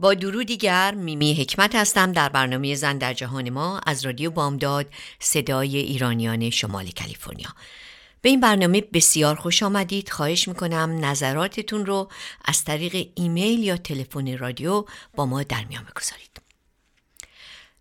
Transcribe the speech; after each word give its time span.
با 0.00 0.14
درو 0.14 0.44
دیگر 0.44 0.94
میمی 0.94 1.34
حکمت 1.34 1.74
هستم. 1.74 2.12
در 2.12 2.28
برنامه 2.28 2.74
زن 2.74 2.98
در 2.98 3.14
جهان 3.14 3.50
ما 3.50 3.80
از 3.86 4.06
رادیو 4.06 4.30
بامداد 4.30 4.86
صدای 5.18 5.76
ایرانیان 5.76 6.50
شمال 6.50 6.90
کالیفرنیا. 6.90 7.48
به 8.22 8.28
این 8.28 8.40
برنامه 8.40 8.80
بسیار 8.80 9.34
خوش 9.34 9.62
آمدید. 9.62 10.10
خواهش 10.10 10.48
می‌کنم 10.48 11.04
نظراتتون 11.04 11.86
رو 11.86 12.10
از 12.44 12.64
طریق 12.64 13.08
ایمیل 13.14 13.58
یا 13.58 13.76
تلفن 13.76 14.38
رادیو 14.38 14.84
با 15.14 15.26
ما 15.26 15.42
در 15.42 15.64
میان 15.64 15.84
بگذارید. 15.84 16.40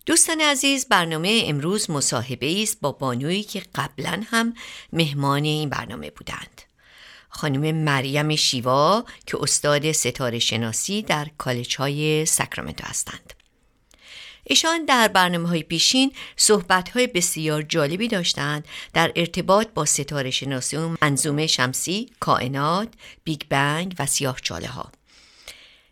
دوستان 0.05 0.41
عزیز 0.41 0.87
برنامه 0.89 1.43
امروز 1.45 1.89
مصاحبه 1.89 2.61
است 2.61 2.79
با 2.81 2.91
بانویی 2.91 3.43
که 3.43 3.63
قبلا 3.75 4.23
هم 4.31 4.53
مهمان 4.93 5.43
این 5.43 5.69
برنامه 5.69 6.09
بودند. 6.09 6.61
خانم 7.29 7.75
مریم 7.75 8.35
شیوا 8.35 9.05
که 9.25 9.37
استاد 9.41 9.91
ستاره 9.91 10.39
شناسی 10.39 11.01
در 11.01 11.27
کالج 11.37 11.75
های 11.77 12.25
ساکرامنتو 12.25 12.87
هستند. 12.87 13.33
ایشان 14.43 14.85
در 14.85 15.07
برنامه 15.07 15.49
های 15.49 15.63
پیشین 15.63 16.11
صحبت 16.35 16.89
های 16.89 17.07
بسیار 17.07 17.61
جالبی 17.61 18.07
داشتند 18.07 18.67
در 18.93 19.11
ارتباط 19.15 19.67
با 19.73 19.85
ستاره 19.85 20.31
شناسی 20.31 20.77
و 20.77 20.89
منظومه 21.01 21.47
شمسی، 21.47 22.09
کائنات، 22.19 22.87
بیگ 23.23 23.41
بنگ 23.49 23.95
و 23.99 24.05
سیاه 24.05 24.39
چاله 24.41 24.67
ها. 24.67 24.91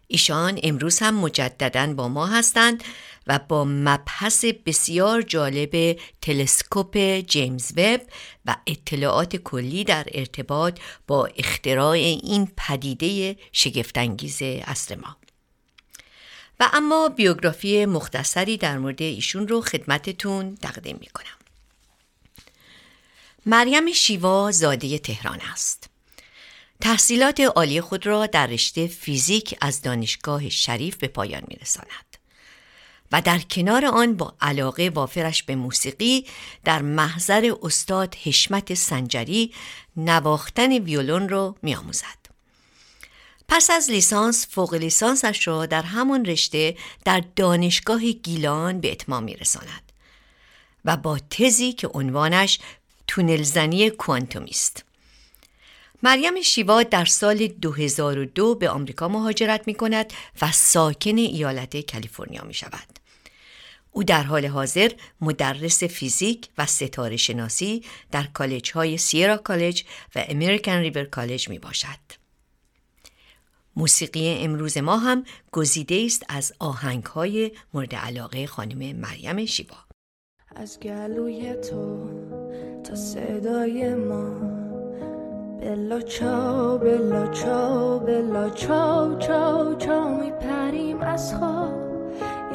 ایشان 0.07 0.59
امروز 0.63 0.99
هم 0.99 1.15
مجددا 1.15 1.93
با 1.93 2.07
ما 2.07 2.27
هستند 2.27 2.83
و 3.27 3.39
با 3.39 3.65
مبحث 3.65 4.45
بسیار 4.45 5.21
جالب 5.21 5.99
تلسکوپ 6.21 6.97
جیمز 7.19 7.71
وب 7.77 8.01
و 8.45 8.55
اطلاعات 8.67 9.35
کلی 9.35 9.83
در 9.83 10.07
ارتباط 10.11 10.79
با 11.07 11.25
اختراع 11.25 11.91
این 11.91 12.51
پدیده 12.57 13.35
شگفتانگیز 13.51 14.41
اصر 14.41 14.95
ما 14.95 15.17
و 16.59 16.69
اما 16.73 17.09
بیوگرافی 17.09 17.85
مختصری 17.85 18.57
در 18.57 18.77
مورد 18.77 19.01
ایشون 19.01 19.47
رو 19.47 19.61
خدمتتون 19.61 20.55
تقدیم 20.55 20.97
می 20.99 21.07
کنم. 21.07 21.37
مریم 23.45 23.91
شیوا 23.91 24.51
زاده 24.51 24.99
تهران 24.99 25.39
است. 25.41 25.89
تحصیلات 26.81 27.39
عالی 27.39 27.81
خود 27.81 28.05
را 28.07 28.25
در 28.25 28.47
رشته 28.47 28.87
فیزیک 28.87 29.57
از 29.61 29.81
دانشگاه 29.81 30.49
شریف 30.49 30.95
به 30.95 31.07
پایان 31.07 31.43
می 31.47 31.55
رساند. 31.55 32.06
و 33.11 33.21
در 33.21 33.39
کنار 33.39 33.85
آن 33.85 34.13
با 34.13 34.33
علاقه 34.41 34.91
وافرش 34.95 35.43
به 35.43 35.55
موسیقی 35.55 36.25
در 36.63 36.81
محضر 36.81 37.53
استاد 37.63 38.15
حشمت 38.15 38.73
سنجری 38.73 39.53
نواختن 39.97 40.71
ویولون 40.71 41.29
را 41.29 41.55
آموزد. 41.77 42.27
پس 43.47 43.69
از 43.69 43.89
لیسانس 43.91 44.47
فوق 44.49 44.73
لیسانسش 44.73 45.47
را 45.47 45.65
در 45.65 45.81
همان 45.81 46.25
رشته 46.25 46.77
در 47.05 47.23
دانشگاه 47.35 48.11
گیلان 48.11 48.81
به 48.81 48.91
اتمام 48.91 49.25
رساند 49.25 49.91
و 50.85 50.97
با 50.97 51.19
تزی 51.29 51.73
که 51.73 51.87
عنوانش 51.87 52.59
تونلزنی 53.07 53.89
کوانتومی 53.89 54.49
است. 54.49 54.86
مریم 56.03 56.41
شیوا 56.41 56.83
در 56.83 57.05
سال 57.05 57.47
2002 57.47 58.55
به 58.55 58.69
آمریکا 58.69 59.07
مهاجرت 59.07 59.67
می 59.67 59.73
کند 59.73 60.13
و 60.41 60.51
ساکن 60.51 61.17
ایالت 61.17 61.91
کالیفرنیا 61.91 62.43
می 62.43 62.53
شود. 62.53 62.99
او 63.91 64.03
در 64.03 64.23
حال 64.23 64.45
حاضر 64.45 64.91
مدرس 65.21 65.83
فیزیک 65.83 66.49
و 66.57 66.65
ستاره 66.65 67.17
شناسی 67.17 67.83
در 68.11 68.23
کالج 68.23 68.71
های 68.71 68.97
سیرا 68.97 69.37
کالج 69.37 69.83
و 70.15 70.25
امریکن 70.27 70.71
ریور 70.71 71.03
کالج 71.03 71.49
می 71.49 71.59
باشد. 71.59 71.99
موسیقی 73.75 74.29
امروز 74.29 74.77
ما 74.77 74.97
هم 74.97 75.23
گزیده 75.51 76.03
است 76.05 76.25
از 76.29 76.53
آهنگ 76.59 77.03
های 77.03 77.51
مورد 77.73 77.95
علاقه 77.95 78.47
خانم 78.47 78.95
مریم 78.95 79.45
شیوا. 79.45 79.77
از 80.55 80.79
گلوی 80.79 81.53
تو 81.53 82.09
تا 82.83 82.95
صدای 82.95 83.95
ما 83.95 84.56
بلا 85.61 85.99
چاو 86.01 86.77
بلا 86.77 87.27
چاو 87.27 87.99
بلا 87.99 88.49
چاو 88.49 89.15
چاو 89.19 89.75
چاو 89.75 90.09
میپریم 90.09 91.01
از 91.01 91.35
خواب. 91.35 91.73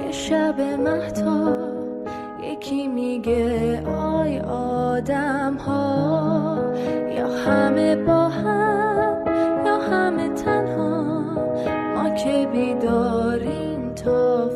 یه 0.05 0.13
شب 0.13 0.61
مهتا 0.61 1.57
یکی 2.43 2.89
میگه 2.89 3.83
آی 3.87 4.39
آدم 4.39 5.55
ها 5.55 6.59
یا 7.17 7.29
همه 7.29 7.97
با 7.97 8.29
هم 8.29 9.25
یا 9.67 9.79
همه 9.79 10.29
تنها. 10.29 11.23
ما 11.97 12.11
که 12.11 12.49
بیداریم 12.53 13.95
تا 13.95 14.49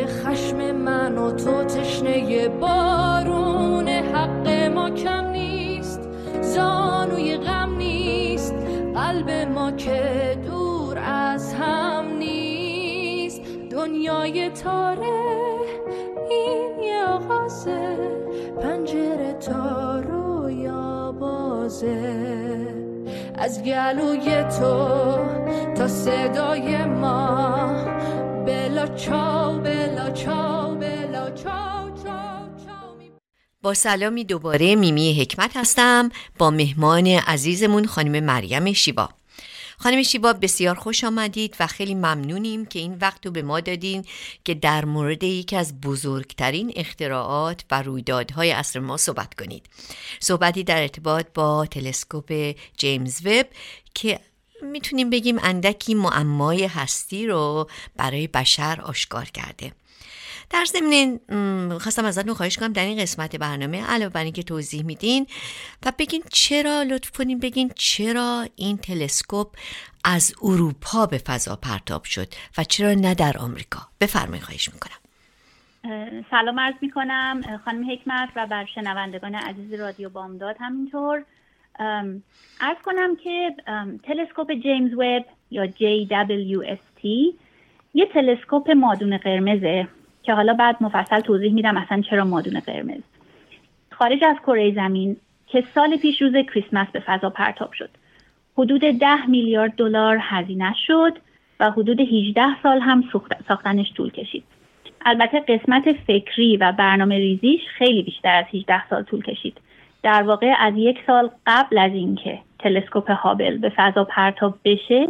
خشم 0.00 0.72
من 0.72 1.18
و 1.18 1.30
تو 1.30 1.64
تشنه 1.64 2.48
بارون. 2.48 3.88
حق 3.88 4.48
ما 4.74 4.90
کم 4.90 5.30
نیست 5.30 6.00
زانوی 6.40 7.36
غم 7.36 7.76
نیست 7.76 8.54
قلب 8.94 9.30
ما 9.30 9.70
که 9.70 10.38
دور 10.46 10.98
از 10.98 11.54
هم 11.54 12.04
نیست. 12.18 13.42
دنیای 13.70 14.50
تاره 14.50 15.20
این 16.30 16.82
یه 16.82 17.04
آغازه 17.04 17.96
پنجره 18.62 19.32
تا 19.32 20.00
رویا 20.00 21.12
بازه 21.12 22.32
از 23.34 23.62
گلوی 23.62 24.44
تو 24.44 25.16
تا 25.74 25.88
صدای 25.88 26.84
ما 26.84 27.66
بلا 28.46 28.86
چاو 28.86 29.61
با 33.62 33.74
سلامی 33.74 34.24
دوباره 34.24 34.74
میمی 34.74 35.20
حکمت 35.20 35.56
هستم 35.56 36.10
با 36.38 36.50
مهمان 36.50 37.06
عزیزمون 37.06 37.86
خانم 37.86 38.24
مریم 38.24 38.72
شیبا 38.72 39.08
خانم 39.78 40.02
شیبا 40.02 40.32
بسیار 40.32 40.74
خوش 40.74 41.04
آمدید 41.04 41.56
و 41.60 41.66
خیلی 41.66 41.94
ممنونیم 41.94 42.66
که 42.66 42.78
این 42.78 42.98
وقت 43.00 43.26
رو 43.26 43.32
به 43.32 43.42
ما 43.42 43.60
دادین 43.60 44.04
که 44.44 44.54
در 44.54 44.84
مورد 44.84 45.22
یکی 45.22 45.56
از 45.56 45.80
بزرگترین 45.80 46.72
اختراعات 46.76 47.64
و 47.70 47.82
رویدادهای 47.82 48.50
عصر 48.50 48.80
ما 48.80 48.96
صحبت 48.96 49.34
کنید. 49.34 49.66
صحبتی 50.20 50.64
در 50.64 50.82
ارتباط 50.82 51.26
با 51.34 51.66
تلسکوپ 51.66 52.54
جیمز 52.76 53.26
وب 53.26 53.46
که 53.94 54.20
می‌تونیم 54.62 55.10
بگیم 55.10 55.38
اندکی 55.42 55.94
معمای 55.94 56.64
هستی 56.64 57.26
رو 57.26 57.70
برای 57.96 58.26
بشر 58.26 58.80
آشکار 58.80 59.24
کرده. 59.24 59.72
در 60.52 60.64
ضمن 60.64 61.18
خواستم 61.78 62.04
ازتون 62.04 62.34
خواهش 62.34 62.58
کنم 62.58 62.72
در 62.72 62.84
این 62.84 62.98
قسمت 62.98 63.36
برنامه 63.36 63.86
علاوه 63.86 64.12
بر 64.12 64.24
اینکه 64.24 64.42
توضیح 64.42 64.84
میدین 64.84 65.26
و 65.86 65.92
بگین 65.98 66.22
چرا 66.32 66.82
لطف 66.82 67.10
کنین 67.10 67.38
بگین 67.38 67.70
چرا 67.76 68.46
این 68.56 68.76
تلسکوپ 68.76 69.56
از 70.04 70.34
اروپا 70.42 71.06
به 71.06 71.18
فضا 71.18 71.56
پرتاب 71.56 72.04
شد 72.04 72.26
و 72.58 72.64
چرا 72.64 72.94
نه 72.94 73.14
در 73.14 73.38
آمریکا؟ 73.38 73.80
بفرمایید 74.00 74.42
خواهش 74.42 74.70
می‌کنم. 74.72 74.98
سلام 76.30 76.60
عرض 76.60 76.74
می‌کنم 76.80 77.60
خانم 77.64 77.90
حکمت 77.90 78.28
و 78.36 78.46
بر 78.46 78.66
شنوندگان 78.74 79.34
عزیز 79.34 79.74
رادیو 79.80 80.08
بامداد 80.08 80.56
همینطور. 80.60 81.24
ارز 82.60 82.76
کنم 82.84 83.16
که 83.16 83.56
تلسکوپ 84.02 84.52
جیمز 84.62 84.92
وب 84.94 85.24
یا 85.50 85.66
JWST 85.66 87.04
یه 87.94 88.06
تلسکوپ 88.14 88.70
مادون 88.70 89.16
قرمزه. 89.16 89.88
که 90.22 90.34
حالا 90.34 90.54
بعد 90.54 90.76
مفصل 90.80 91.20
توضیح 91.20 91.52
میدم 91.52 91.76
اصلا 91.76 92.00
چرا 92.10 92.24
مادون 92.24 92.60
قرمز. 92.60 93.00
خارج 93.90 94.24
از 94.24 94.36
کره 94.36 94.74
زمین 94.74 95.16
که 95.46 95.64
سال 95.74 95.96
پیش 95.96 96.22
روز 96.22 96.32
کریسمس 96.32 96.86
به 96.92 97.00
فضا 97.00 97.30
پرتاب 97.30 97.72
شد. 97.72 97.90
حدود 98.58 98.80
10 98.80 99.26
میلیارد 99.26 99.74
دلار 99.76 100.18
هزینه 100.20 100.74
شد 100.86 101.18
و 101.60 101.70
حدود 101.70 102.00
18 102.00 102.42
سال 102.62 102.80
هم 102.80 103.04
ساختنش 103.48 103.92
طول 103.92 104.10
کشید. 104.10 104.44
البته 105.04 105.40
قسمت 105.40 105.92
فکری 105.92 106.56
و 106.56 106.72
برنامه 106.72 107.16
ریزیش 107.18 107.60
خیلی 107.78 108.02
بیشتر 108.02 108.34
از 108.34 108.44
18 108.54 108.88
سال 108.88 109.02
طول 109.02 109.22
کشید. 109.22 109.60
در 110.02 110.22
واقع 110.22 110.54
از 110.58 110.74
یک 110.76 110.98
سال 111.06 111.30
قبل 111.46 111.78
از 111.78 111.92
اینکه 111.92 112.38
تلسکوپ 112.58 113.10
هابل 113.10 113.58
به 113.58 113.72
فضا 113.76 114.04
پرتاب 114.04 114.58
بشه 114.64 115.06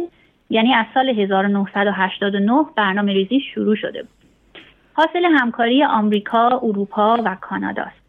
یعنی 0.49 0.73
از 0.73 0.85
سال 0.93 1.09
1989 1.09 2.65
برنامه 2.75 3.13
ریزی 3.13 3.39
شروع 3.53 3.75
شده 3.75 4.03
بود. 4.03 4.22
حاصل 4.93 5.25
همکاری 5.25 5.83
آمریکا، 5.83 6.47
اروپا 6.47 7.17
و 7.25 7.37
کانادا 7.41 7.83
است. 7.83 8.03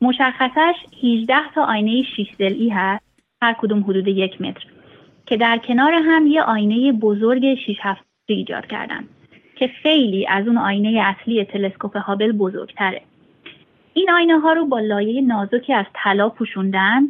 مشخصش 0.00 0.74
18 1.02 1.34
تا 1.54 1.64
آینه 1.64 2.02
6 2.02 2.26
ضلعی 2.38 2.68
هست 2.68 3.04
هر 3.42 3.52
کدوم 3.52 3.84
حدود 3.84 4.08
یک 4.08 4.40
متر 4.40 4.66
که 5.26 5.36
در 5.36 5.58
کنار 5.58 5.92
هم 5.92 6.26
یه 6.26 6.42
آینه 6.42 6.92
بزرگ 6.92 7.54
6 7.54 7.76
7 7.82 8.00
ایجاد 8.26 8.66
کردن 8.66 9.04
که 9.56 9.68
خیلی 9.82 10.26
از 10.26 10.46
اون 10.46 10.58
آینه 10.58 11.02
اصلی 11.04 11.44
تلسکوپ 11.44 11.96
هابل 11.96 12.32
بزرگتره. 12.32 13.02
این 13.94 14.10
آینه 14.10 14.40
ها 14.40 14.52
رو 14.52 14.66
با 14.66 14.80
لایه 14.80 15.20
نازکی 15.20 15.74
از 15.74 15.86
طلا 15.94 16.28
پوشوندن 16.28 17.02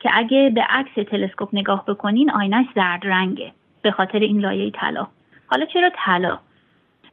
که 0.00 0.10
اگه 0.12 0.52
به 0.54 0.62
عکس 0.68 1.10
تلسکوپ 1.10 1.48
نگاه 1.52 1.84
بکنین 1.84 2.30
آینهش 2.30 2.66
زرد 2.74 3.06
رنگه 3.06 3.52
به 3.82 3.90
خاطر 3.90 4.18
این 4.18 4.40
لایه 4.40 4.70
طلا. 4.70 5.06
حالا 5.46 5.66
چرا 5.66 5.90
طلا؟ 5.94 6.38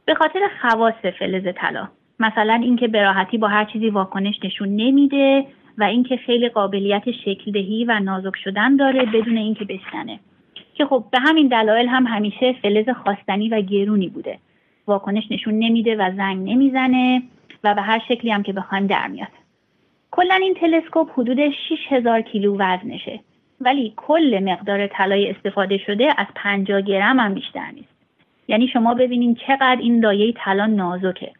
به 0.09 0.15
خاطر 0.15 0.39
خواص 0.61 1.05
فلز 1.19 1.55
طلا. 1.55 1.87
مثلا 2.19 2.53
اینکه 2.53 2.87
به 2.87 3.01
راحتی 3.01 3.37
با 3.37 3.47
هر 3.47 3.65
چیزی 3.65 3.89
واکنش 3.89 4.39
نشون 4.43 4.75
نمیده 4.75 5.45
و 5.77 5.83
اینکه 5.83 6.17
خیلی 6.17 6.49
قابلیت 6.49 7.11
شکل 7.11 7.51
دهی 7.51 7.85
و 7.85 7.99
نازک 7.99 8.35
شدن 8.43 8.75
داره 8.75 9.05
بدون 9.05 9.37
اینکه 9.37 9.65
بشکنه. 9.65 10.19
که 10.73 10.85
خب 10.85 11.03
به 11.11 11.19
همین 11.19 11.47
دلایل 11.47 11.87
هم 11.87 12.07
همیشه 12.07 12.55
فلز 12.61 12.89
خواستنی 12.89 13.49
و 13.49 13.61
گرونی 13.61 14.09
بوده. 14.09 14.39
واکنش 14.87 15.23
نشون 15.31 15.59
نمیده 15.59 15.95
و 15.95 16.11
زنگ 16.15 16.49
نمی‌زنه 16.49 17.23
و 17.63 17.75
به 17.75 17.81
هر 17.81 18.01
شکلی 18.07 18.31
هم 18.31 18.43
که 18.43 18.53
بخوایم 18.53 18.87
در 18.87 19.07
میاد. 19.07 19.31
کلا 20.11 20.35
این 20.35 20.53
تلسکوپ 20.53 21.19
حدود 21.19 21.37
6000 21.89 22.21
کیلو 22.21 22.57
وزنشه. 22.59 23.19
ولی 23.61 23.93
کل 23.95 24.39
مقدار 24.43 24.87
طلای 24.87 25.29
استفاده 25.29 25.77
شده 25.77 26.13
از 26.17 26.27
50 26.35 26.81
گرم 26.81 27.19
هم 27.19 27.33
بیشتر 27.33 27.71
نیست. 27.71 27.98
یعنی 28.49 28.67
شما 28.67 28.93
ببینین 28.93 29.35
چقدر 29.35 29.77
این 29.79 29.99
لایه 29.99 30.33
طلا 30.33 30.65
نازکه. 30.65 31.31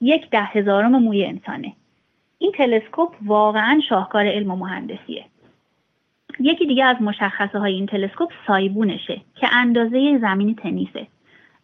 یک 0.00 0.30
ده 0.30 0.42
هزارم 0.42 1.02
موی 1.02 1.24
انسانه. 1.24 1.72
این 2.38 2.52
تلسکوپ 2.52 3.14
واقعا 3.24 3.80
شاهکار 3.88 4.26
علم 4.26 4.50
و 4.50 4.56
مهندسیه. 4.56 5.24
یکی 6.40 6.66
دیگه 6.66 6.84
از 6.84 6.96
مشخصه 7.00 7.58
های 7.58 7.74
این 7.74 7.86
تلسکوپ 7.86 8.32
سایبونشه 8.46 9.20
که 9.34 9.48
اندازه 9.52 10.18
زمین 10.18 10.54
تنیسه 10.54 11.06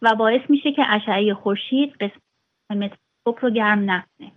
و 0.01 0.15
باعث 0.15 0.41
میشه 0.49 0.71
که 0.71 0.85
اشعه 0.89 1.33
خورشید 1.33 1.93
قسمت 1.93 2.91
تلسکوپ 2.91 3.45
رو 3.45 3.49
گرم 3.49 3.91
نکنه. 3.91 4.31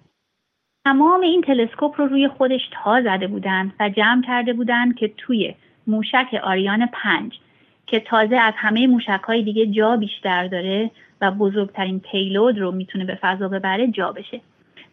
تمام 0.85 1.21
این 1.21 1.43
تلسکوپ 1.43 2.01
رو 2.01 2.07
روی 2.07 2.29
خودش 2.29 2.61
تا 2.73 3.03
زده 3.03 3.27
بودن 3.27 3.73
و 3.81 3.89
جمع 3.89 4.23
کرده 4.23 4.53
بودن 4.53 4.93
که 4.93 5.09
توی 5.09 5.55
موشک 5.87 6.41
آریان 6.43 6.87
پنج 6.87 7.39
که 7.89 8.01
تازه 8.01 8.37
از 8.37 8.55
همه 8.57 8.87
موشک 8.87 9.21
های 9.27 9.43
دیگه 9.43 9.67
جا 9.67 9.97
بیشتر 9.97 10.47
داره 10.47 10.91
و 11.21 11.31
بزرگترین 11.31 12.01
پیلود 12.01 12.59
رو 12.59 12.73
می‌تونه 12.73 13.05
به 13.05 13.15
فضا 13.15 13.49
ببره 13.49 13.87
جا 13.87 14.13
بشه. 14.13 14.41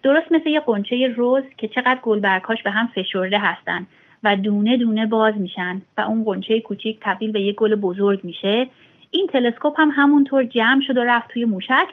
درست 0.04 0.32
مثل 0.32 0.50
یه 0.50 0.60
قنچه 0.60 1.08
روز 1.08 1.44
که 1.58 1.68
چقدر 1.68 2.00
گلبرگهاش 2.02 2.64
به 2.64 2.72
هم 2.72 2.88
فشرده 2.88 3.40
هستن 3.40 3.88
و 4.24 4.36
دونه 4.36 4.78
دونه 4.78 5.06
باز 5.06 5.38
میشن 5.38 5.82
و 5.98 6.02
اون 6.02 6.24
قنچه 6.24 6.60
کوچیک 6.60 6.98
تبدیل 7.02 7.32
به 7.32 7.42
یه 7.42 7.54
گل 7.54 7.76
بزرگ 7.76 8.20
میشه 8.24 8.68
این 9.12 9.28
تلسکوپ 9.28 9.80
هم 9.80 9.92
همونطور 9.96 10.44
جمع 10.44 10.82
شد 10.88 10.98
و 10.98 11.04
رفت 11.04 11.30
توی 11.30 11.46
موشک 11.46 11.88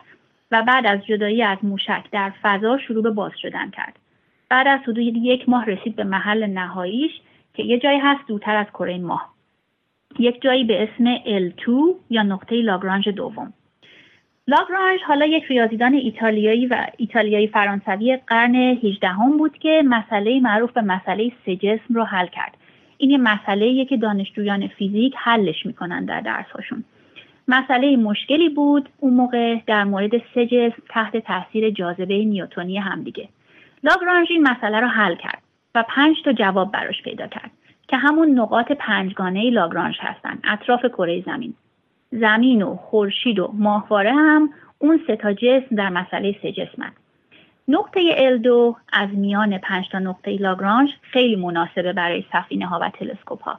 و 0.50 0.62
بعد 0.62 0.86
از 0.86 1.06
جدایی 1.06 1.42
از 1.42 1.58
موشک 1.62 2.04
در 2.12 2.32
فضا 2.42 2.78
شروع 2.78 3.02
به 3.02 3.10
باز 3.10 3.32
شدن 3.42 3.70
کرد. 3.70 3.98
بعد 4.48 4.68
از 4.68 4.80
حدود 4.80 5.16
یک 5.16 5.48
ماه 5.48 5.64
رسید 5.64 5.96
به 5.96 6.04
محل 6.04 6.46
نهاییش 6.46 7.12
که 7.54 7.62
یه 7.62 7.78
جایی 7.78 7.98
هست 7.98 8.28
دورتر 8.28 8.56
از 8.56 8.66
کره 8.66 8.98
ماه. 8.98 9.32
یک 10.18 10.42
جایی 10.42 10.64
به 10.64 10.82
اسم 10.82 11.16
L2 11.16 11.68
یا 12.10 12.22
نقطه 12.22 12.54
لاگرانژ 12.54 13.08
دوم. 13.08 13.52
لاگرانژ 14.48 15.00
حالا 15.06 15.26
یک 15.26 15.44
ریاضیدان 15.44 15.94
ایتالیایی 15.94 16.66
و 16.66 16.86
ایتالیایی 16.96 17.48
فرانسوی 17.48 18.18
قرن 18.26 18.54
18 18.54 19.08
هم 19.08 19.36
بود 19.36 19.58
که 19.58 19.82
مسئله 19.86 20.40
معروف 20.40 20.72
به 20.72 20.80
مسئله 20.80 21.32
سه 21.46 21.56
جسم 21.56 21.94
رو 21.94 22.04
حل 22.04 22.26
کرد. 22.26 22.56
این 22.98 23.10
یه 23.10 23.18
مسئله 23.18 23.84
که 23.84 23.96
دانشجویان 23.96 24.68
فیزیک 24.68 25.14
حلش 25.16 25.66
می‌کنن 25.66 26.04
در 26.04 26.20
درسهاشون. 26.20 26.84
مسئله 27.48 27.96
مشکلی 27.96 28.48
بود 28.48 28.88
اون 28.98 29.14
موقع 29.14 29.58
در 29.66 29.84
مورد 29.84 30.10
سه 30.34 30.46
جسم 30.46 30.82
تحت 30.88 31.16
تاثیر 31.16 31.70
جاذبه 31.70 32.24
نیوتونی 32.24 32.78
همدیگه. 32.78 33.28
لاگرانژ 33.84 34.30
این 34.30 34.42
مسئله 34.42 34.80
رو 34.80 34.88
حل 34.88 35.14
کرد 35.14 35.42
و 35.74 35.84
پنج 35.88 36.16
تا 36.24 36.32
جواب 36.32 36.72
براش 36.72 37.02
پیدا 37.02 37.26
کرد. 37.26 37.50
که 37.88 37.96
همون 37.96 38.38
نقاط 38.38 38.72
پنجگانه 38.72 39.50
لاگرانژ 39.50 39.96
هستن. 40.00 40.38
اطراف 40.44 40.86
کره 40.86 41.22
زمین. 41.26 41.54
زمین 42.10 42.62
و 42.62 42.76
خورشید 42.76 43.38
و 43.38 43.50
ماهواره 43.54 44.12
هم 44.12 44.50
اون 44.78 45.00
سه 45.06 45.16
تا 45.16 45.32
جسم 45.32 45.76
در 45.76 45.88
مسئله 45.88 46.36
سه 46.42 46.52
جسمن. 46.52 46.92
نقطه 47.68 48.00
L2 48.38 48.76
از 48.92 49.08
میان 49.12 49.58
پنج 49.58 49.88
تا 49.88 49.98
نقطه 49.98 50.30
لاگرانژ 50.30 50.90
خیلی 51.02 51.36
مناسبه 51.36 51.92
برای 51.92 52.24
سفینه 52.32 52.66
ها 52.66 52.78
و 52.82 52.90
تلسکوپ 52.90 53.42
ها 53.42 53.58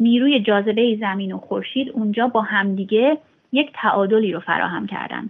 نیروی 0.00 0.40
جاذبه 0.40 0.96
زمین 1.00 1.32
و 1.32 1.38
خورشید 1.38 1.90
اونجا 1.90 2.26
با 2.26 2.40
همدیگه 2.40 3.18
یک 3.52 3.70
تعادلی 3.74 4.32
رو 4.32 4.40
فراهم 4.40 4.86
کردن. 4.86 5.28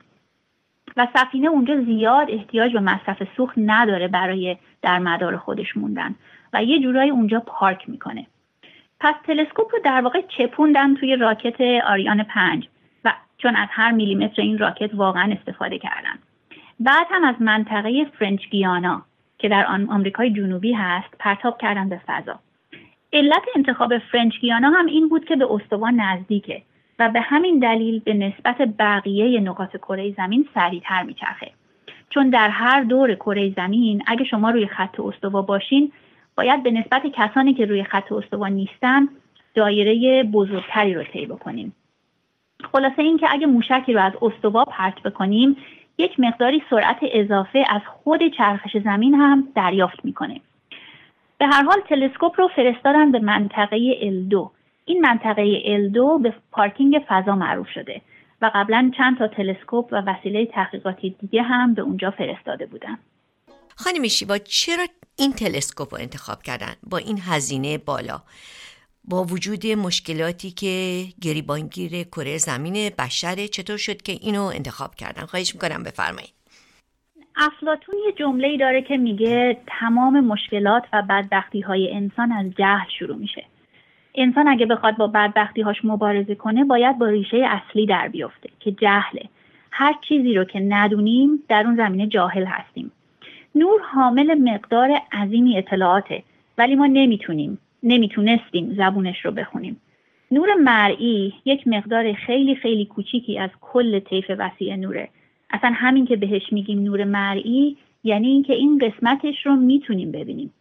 و 0.96 1.06
سفینه 1.14 1.48
اونجا 1.48 1.80
زیاد 1.80 2.30
احتیاج 2.30 2.72
به 2.72 2.80
مصرف 2.80 3.22
سوخت 3.36 3.54
نداره 3.56 4.08
برای 4.08 4.56
در 4.82 4.98
مدار 4.98 5.36
خودش 5.36 5.76
موندن. 5.76 6.14
و 6.52 6.64
یه 6.64 6.80
جورایی 6.80 7.10
اونجا 7.10 7.40
پارک 7.46 7.88
می‌کنه. 7.88 8.26
پس 9.00 9.14
تلسکوپ 9.26 9.66
رو 9.72 9.78
در 9.84 10.00
واقع 10.00 10.22
چپوندن 10.38 10.94
توی 10.94 11.16
راکت 11.16 11.60
آریان 11.86 12.22
پنج 12.22 12.68
و 13.04 13.12
چون 13.38 13.56
از 13.56 13.68
هر 13.70 13.90
میلیمتر 13.90 14.42
این 14.42 14.58
راکت 14.58 14.90
واقعا 14.94 15.32
استفاده 15.32 15.78
کردن. 15.78 16.18
بعد 16.80 17.06
هم 17.10 17.24
از 17.24 17.34
منطقه 17.40 18.04
فرنچ 18.18 18.48
گیانا 18.50 19.02
که 19.38 19.48
در 19.48 19.66
آمریکای 19.66 20.30
جنوبی 20.30 20.72
هست 20.72 21.14
پرتاب 21.18 21.58
کردن 21.58 21.88
به 21.88 22.00
فضا. 22.06 22.38
علت 23.12 23.42
انتخاب 23.56 23.98
فرنچ 23.98 24.38
گیانا 24.40 24.70
هم 24.70 24.86
این 24.86 25.08
بود 25.08 25.24
که 25.24 25.36
به 25.36 25.46
استوان 25.50 26.00
نزدیکه 26.00 26.62
و 26.98 27.08
به 27.08 27.20
همین 27.20 27.58
دلیل 27.58 27.98
به 27.98 28.14
نسبت 28.14 28.56
بقیه 28.78 29.40
نقاط 29.40 29.76
کره 29.76 30.12
زمین 30.12 30.48
سریعتر 30.54 31.02
میچرخه. 31.02 31.50
چون 32.10 32.30
در 32.30 32.48
هر 32.48 32.80
دور 32.80 33.14
کره 33.14 33.50
زمین 33.50 34.02
اگه 34.06 34.24
شما 34.24 34.50
روی 34.50 34.66
خط 34.66 35.00
استوا 35.00 35.42
باشین 35.42 35.92
باید 36.36 36.62
به 36.62 36.70
نسبت 36.70 37.02
کسانی 37.06 37.54
که 37.54 37.64
روی 37.64 37.84
خط 37.84 38.12
استوا 38.12 38.48
نیستن 38.48 39.08
دایره 39.54 40.22
بزرگتری 40.22 40.94
رو 40.94 41.04
طی 41.04 41.26
بکنیم. 41.26 41.74
خلاصه 42.72 43.02
اینکه 43.02 43.26
اگه 43.30 43.46
موشکی 43.46 43.92
رو 43.92 44.00
از 44.00 44.12
استوا 44.22 44.64
پرت 44.64 45.02
بکنیم 45.02 45.56
یک 45.98 46.20
مقداری 46.20 46.62
سرعت 46.70 46.98
اضافه 47.02 47.64
از 47.68 47.82
خود 47.86 48.20
چرخش 48.38 48.76
زمین 48.84 49.14
هم 49.14 49.48
دریافت 49.54 50.04
می‌کنه. 50.04 50.40
به 51.38 51.46
هر 51.46 51.62
حال 51.62 51.80
تلسکوپ 51.88 52.40
رو 52.40 52.48
فرستادن 52.48 53.12
به 53.12 53.18
منطقه 53.18 53.94
L2 53.94 54.50
این 54.84 55.00
منطقه 55.00 55.60
L2 55.60 56.22
به 56.22 56.34
پارکینگ 56.52 57.04
فضا 57.08 57.34
معروف 57.34 57.68
شده 57.68 58.00
و 58.42 58.50
قبلا 58.54 58.92
چند 58.96 59.18
تا 59.18 59.28
تلسکوپ 59.28 59.88
و 59.92 60.02
وسیله 60.06 60.46
تحقیقاتی 60.46 61.16
دیگه 61.20 61.42
هم 61.42 61.74
به 61.74 61.82
اونجا 61.82 62.10
فرستاده 62.10 62.66
بودن. 62.66 62.98
خانم 63.76 64.08
شیوا 64.08 64.38
چرا 64.38 64.86
این 65.18 65.32
تلسکوپ 65.32 65.94
رو 65.94 66.00
انتخاب 66.00 66.42
کردن 66.42 66.74
با 66.82 66.98
این 66.98 67.18
هزینه 67.26 67.78
بالا. 67.78 68.22
با 69.04 69.24
وجود 69.24 69.66
مشکلاتی 69.66 70.50
که 70.50 71.04
گریبانگیر 71.20 72.02
کره 72.02 72.38
زمین 72.38 72.90
بشره 72.98 73.48
چطور 73.48 73.76
شد 73.76 74.02
که 74.02 74.12
اینو 74.12 74.42
انتخاب 74.42 74.94
کردن؟ 74.94 75.26
خواهش 75.26 75.54
می‌کنم 75.54 75.82
بفرمایید. 75.82 76.32
افلاتون 77.36 77.94
یه 78.06 78.12
جمله 78.12 78.56
داره 78.56 78.82
که 78.82 78.96
میگه 78.96 79.60
تمام 79.66 80.20
مشکلات 80.20 80.82
و 80.92 81.02
بدبختی 81.02 81.60
های 81.60 81.94
انسان 81.94 82.32
از 82.32 82.46
جهل 82.58 82.88
شروع 82.98 83.16
میشه. 83.16 83.44
انسان 84.14 84.48
اگه 84.48 84.66
بخواد 84.66 84.96
با 84.96 85.06
بدبختی 85.06 85.60
هاش 85.62 85.76
مبارزه 85.84 86.34
کنه 86.34 86.64
باید 86.64 86.98
با 86.98 87.06
ریشه 87.06 87.36
اصلی 87.36 87.86
در 87.86 88.08
بیفته 88.08 88.48
که 88.60 88.72
جهله. 88.72 89.28
هر 89.70 89.94
چیزی 90.08 90.34
رو 90.34 90.44
که 90.44 90.60
ندونیم 90.60 91.42
در 91.48 91.62
اون 91.66 91.76
زمینه 91.76 92.06
جاهل 92.06 92.44
هستیم. 92.44 92.92
نور 93.54 93.80
حامل 93.94 94.34
مقدار 94.34 94.90
عظیمی 95.12 95.58
اطلاعاته 95.58 96.22
ولی 96.58 96.74
ما 96.74 96.86
نمی‌تونیم 96.86 97.58
نمی‌تونستیم 97.82 98.74
زبونش 98.74 99.24
رو 99.24 99.30
بخونیم. 99.30 99.80
نور 100.30 100.54
مرئی 100.54 101.32
یک 101.44 101.68
مقدار 101.68 102.12
خیلی 102.12 102.54
خیلی 102.54 102.84
کوچیکی 102.84 103.38
از 103.38 103.50
کل 103.60 103.98
طیف 103.98 104.30
وسیع 104.38 104.76
نوره. 104.76 105.08
اصلا 105.50 105.70
همین 105.74 106.06
که 106.06 106.16
بهش 106.16 106.52
میگیم 106.52 106.82
نور 106.82 107.04
مرئی 107.04 107.76
یعنی 108.04 108.28
اینکه 108.28 108.52
این 108.52 108.78
قسمتش 108.78 109.46
رو 109.46 109.56
می‌تونیم 109.56 110.12
ببینیم. 110.12 110.52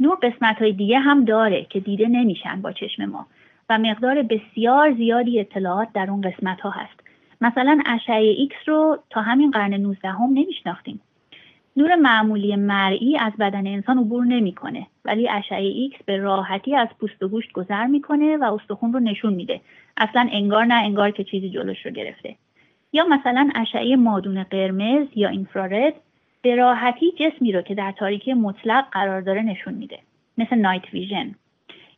نور 0.00 0.18
قسمت 0.22 0.58
های 0.58 0.72
دیگه 0.72 0.98
هم 0.98 1.24
داره 1.24 1.66
که 1.70 1.80
دیده 1.80 2.08
نمیشن 2.08 2.62
با 2.62 2.72
چشم 2.72 3.04
ما 3.04 3.26
و 3.68 3.78
مقدار 3.78 4.22
بسیار 4.22 4.94
زیادی 4.94 5.40
اطلاعات 5.40 5.88
در 5.94 6.10
اون 6.10 6.20
قسمت 6.20 6.60
ها 6.60 6.70
هست. 6.70 7.00
مثلا 7.40 7.80
اشعه 7.86 8.30
ایکس 8.30 8.56
رو 8.66 8.98
تا 9.10 9.20
همین 9.20 9.50
قرن 9.50 9.74
19 9.74 10.08
هم 10.08 10.28
نمیشناختیم. 10.34 11.00
نور 11.76 11.94
معمولی 11.94 12.56
مرئی 12.56 13.18
از 13.18 13.32
بدن 13.38 13.66
انسان 13.66 13.98
عبور 13.98 14.24
نمی‌کنه 14.24 14.86
ولی 15.04 15.28
اشعه 15.28 15.66
ایکس 15.66 15.98
به 16.06 16.16
راحتی 16.16 16.76
از 16.76 16.88
پوست 17.00 17.22
و 17.22 17.28
گوشت 17.28 17.52
گذر 17.52 17.86
می‌کنه 17.86 18.36
و 18.36 18.44
استخون 18.44 18.92
رو 18.92 19.00
نشون 19.00 19.32
میده. 19.32 19.60
اصلا 19.96 20.28
انگار 20.32 20.64
نه 20.64 20.74
انگار 20.74 21.10
که 21.10 21.24
چیزی 21.24 21.50
جلوش 21.50 21.86
رو 21.86 21.92
گرفته. 21.92 22.36
یا 22.92 23.04
مثلا 23.04 23.50
اشعه 23.54 23.96
مادون 23.96 24.42
قرمز 24.42 25.06
یا 25.16 25.28
اینفرارد 25.28 25.94
به 26.42 26.56
راحتی 26.56 27.12
جسمی 27.20 27.52
رو 27.52 27.62
که 27.62 27.74
در 27.74 27.92
تاریکی 27.92 28.34
مطلق 28.34 28.84
قرار 28.92 29.20
داره 29.20 29.42
نشون 29.42 29.74
میده 29.74 29.98
مثل 30.38 30.56
نایت 30.56 30.84
ویژن. 30.92 31.34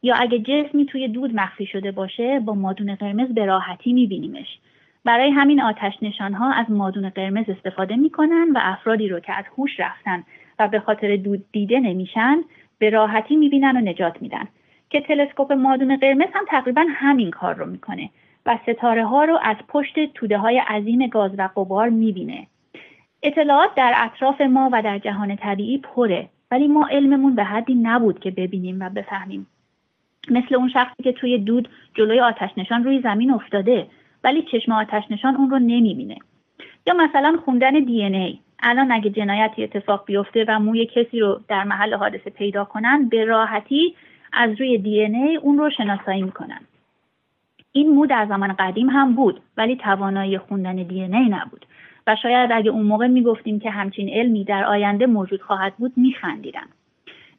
یا 0.02 0.14
اگه 0.14 0.38
جسمی 0.38 0.86
توی 0.86 1.08
دود 1.08 1.34
مخفی 1.34 1.66
شده 1.66 1.92
باشه 1.92 2.40
با 2.40 2.54
مادون 2.54 2.94
قرمز 2.94 3.28
به 3.28 3.44
راحتی 3.44 3.92
میبینیمش. 3.92 4.58
برای 5.04 5.30
همین 5.30 5.62
آتش 5.62 5.92
نشان 6.02 6.34
ها 6.34 6.52
از 6.52 6.70
مادون 6.70 7.08
قرمز 7.08 7.44
استفاده 7.48 7.96
می‌کنن 7.96 8.48
و 8.54 8.58
افرادی 8.62 9.08
رو 9.08 9.20
که 9.20 9.32
از 9.32 9.44
هوش 9.58 9.80
رفتن 9.80 10.24
و 10.58 10.68
به 10.68 10.80
خاطر 10.80 11.16
دود 11.16 11.44
دیده 11.52 11.80
نمیشن 11.80 12.42
به 12.78 12.90
راحتی 12.90 13.36
می‌بینن 13.36 13.76
و 13.76 13.80
نجات 13.80 14.22
میدن. 14.22 14.48
که 14.90 15.00
تلسکوپ 15.00 15.52
مادون 15.52 15.96
قرمز 15.96 16.28
هم 16.34 16.44
تقریبا 16.48 16.84
همین 16.88 17.30
کار 17.30 17.54
رو 17.54 17.66
می‌کنه 17.66 18.10
و 18.46 18.58
ستاره 18.62 19.06
ها 19.06 19.24
رو 19.24 19.38
از 19.42 19.56
پشت 19.68 20.14
توده 20.14 20.38
های 20.38 20.58
عظیم 20.58 21.06
گاز 21.06 21.30
و 21.38 21.48
قبار 21.56 21.88
می‌بینه. 21.88 22.46
اطلاعات 23.22 23.74
در 23.74 23.94
اطراف 23.96 24.40
ما 24.40 24.70
و 24.72 24.82
در 24.82 24.98
جهان 24.98 25.36
طبیعی 25.36 25.78
پره 25.78 26.28
ولی 26.50 26.68
ما 26.68 26.86
علممون 26.90 27.34
به 27.34 27.44
حدی 27.44 27.74
نبود 27.74 28.20
که 28.20 28.30
ببینیم 28.30 28.80
و 28.80 28.90
بفهمیم. 28.90 29.46
مثل 30.30 30.54
اون 30.54 30.68
شخصی 30.68 31.02
که 31.02 31.12
توی 31.12 31.38
دود 31.38 31.68
جلوی 31.94 32.20
آتش 32.20 32.50
نشان 32.56 32.84
روی 32.84 33.00
زمین 33.00 33.30
افتاده 33.30 33.86
ولی 34.24 34.42
چشم 34.42 34.72
آتش 34.72 35.02
نشان 35.10 35.36
اون 35.36 35.50
رو 35.50 35.58
نمی‌بینه. 35.58 36.16
یا 36.86 36.94
مثلا 36.94 37.38
خوندن 37.44 37.70
دی 37.70 38.02
ای. 38.04 38.38
الان 38.62 38.92
اگه 38.92 39.10
جنایتی 39.10 39.64
اتفاق 39.64 40.04
بیفته 40.06 40.44
و 40.48 40.58
موی 40.58 40.86
کسی 40.86 41.20
رو 41.20 41.40
در 41.48 41.64
محل 41.64 41.94
حادثه 41.94 42.30
پیدا 42.30 42.64
کنن 42.64 43.08
به 43.08 43.24
راحتی 43.24 43.94
از 44.32 44.60
روی 44.60 44.78
دی 44.78 45.00
ای 45.00 45.36
اون 45.36 45.58
رو 45.58 45.70
شناسایی 45.70 46.22
می‌کنن. 46.22 46.60
این 47.72 47.90
مو 47.90 48.06
در 48.06 48.26
زمان 48.26 48.52
قدیم 48.52 48.90
هم 48.90 49.14
بود 49.14 49.40
ولی 49.56 49.76
توانایی 49.76 50.38
خوندن 50.38 50.76
دی 50.76 51.02
ای 51.02 51.08
نبود. 51.08 51.66
و 52.06 52.16
شاید 52.22 52.52
اگه 52.52 52.70
اون 52.70 52.86
موقع 52.86 53.06
می‌گفتیم 53.06 53.60
که 53.60 53.70
همچین 53.70 54.08
علمی 54.08 54.44
در 54.44 54.64
آینده 54.64 55.06
موجود 55.06 55.42
خواهد 55.42 55.74
بود 55.76 55.92
میخندیدن 55.96 56.66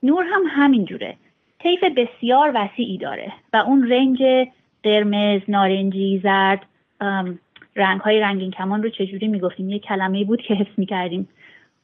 نور 0.03 0.23
هم 0.33 0.41
همین 0.49 0.85
جوره. 0.85 1.15
طیف 1.59 1.83
بسیار 1.83 2.51
وسیعی 2.55 2.97
داره 2.97 3.31
و 3.53 3.57
اون 3.57 3.89
رنج 3.91 4.47
قرمز، 4.83 5.41
نارنجی، 5.47 6.19
زرد 6.23 6.65
رنگ 7.75 8.01
های 8.01 8.19
رنگین 8.19 8.51
کمان 8.51 8.83
رو 8.83 8.89
چجوری 8.89 9.27
می‌گفتیم؟ 9.27 9.69
یه 9.69 9.79
کلمه 9.79 10.23
بود 10.23 10.41
که 10.41 10.53
حفظ 10.53 10.71
می‌کردیم. 10.77 11.29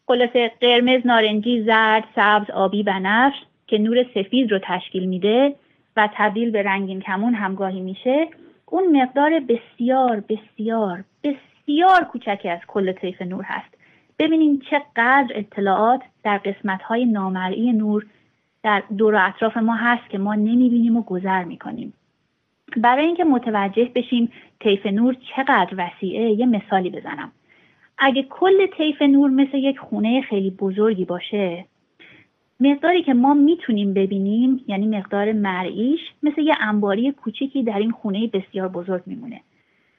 خلاصه 0.07 0.51
قرمز، 0.61 1.01
نارنجی، 1.05 1.63
زرد، 1.63 2.03
سبز، 2.15 2.49
آبی، 2.49 2.83
بنفش 2.83 3.35
که 3.67 3.77
نور 3.77 4.05
سفید 4.15 4.51
رو 4.51 4.59
تشکیل 4.63 5.05
میده 5.05 5.55
و 5.97 6.09
تبدیل 6.13 6.51
به 6.51 6.63
رنگین 6.63 6.99
کمون 7.01 7.33
همگاهی 7.33 7.81
میشه. 7.81 8.27
اون 8.65 9.01
مقدار 9.01 9.39
بسیار 9.39 10.23
بسیار 10.29 11.03
بسیار 11.23 12.03
کوچکی 12.03 12.49
از 12.49 12.59
کل 12.67 12.91
طیف 12.91 13.21
نور 13.21 13.43
هست. 13.43 13.77
ببینیم 14.19 14.61
چقدر 14.71 15.27
اطلاعات 15.29 16.01
در 16.23 16.37
قسمت 16.37 16.81
های 16.81 17.05
نامرئی 17.05 17.71
نور 17.71 18.05
در 18.63 18.83
دور 18.97 19.15
اطراف 19.15 19.57
ما 19.57 19.75
هست 19.75 20.09
که 20.09 20.17
ما 20.17 20.35
نمی‌بینیم 20.35 20.97
و 20.97 21.03
گذر 21.03 21.43
می‌کنیم. 21.43 21.93
برای 22.77 23.05
اینکه 23.05 23.23
متوجه 23.23 23.91
بشیم 23.95 24.31
طیف 24.59 24.85
نور 24.85 25.15
چقدر 25.35 25.73
وسیعه 25.77 26.31
یه 26.31 26.45
مثالی 26.45 26.89
بزنم. 26.89 27.31
اگه 27.97 28.23
کل 28.29 28.67
طیف 28.77 29.01
نور 29.01 29.29
مثل 29.29 29.57
یک 29.57 29.79
خونه 29.79 30.21
خیلی 30.21 30.49
بزرگی 30.49 31.05
باشه 31.05 31.65
مقداری 32.59 33.03
که 33.03 33.13
ما 33.13 33.33
می‌تونیم 33.33 33.93
ببینیم 33.93 34.63
یعنی 34.67 34.87
مقدار 34.87 35.31
مرئیش 35.31 35.99
مثل 36.23 36.41
یه 36.41 36.55
انباری 36.59 37.11
کوچیکی 37.11 37.63
در 37.63 37.79
این 37.79 37.91
خونه 37.91 38.27
بسیار 38.27 38.67
بزرگ 38.67 39.01
میمونه. 39.05 39.41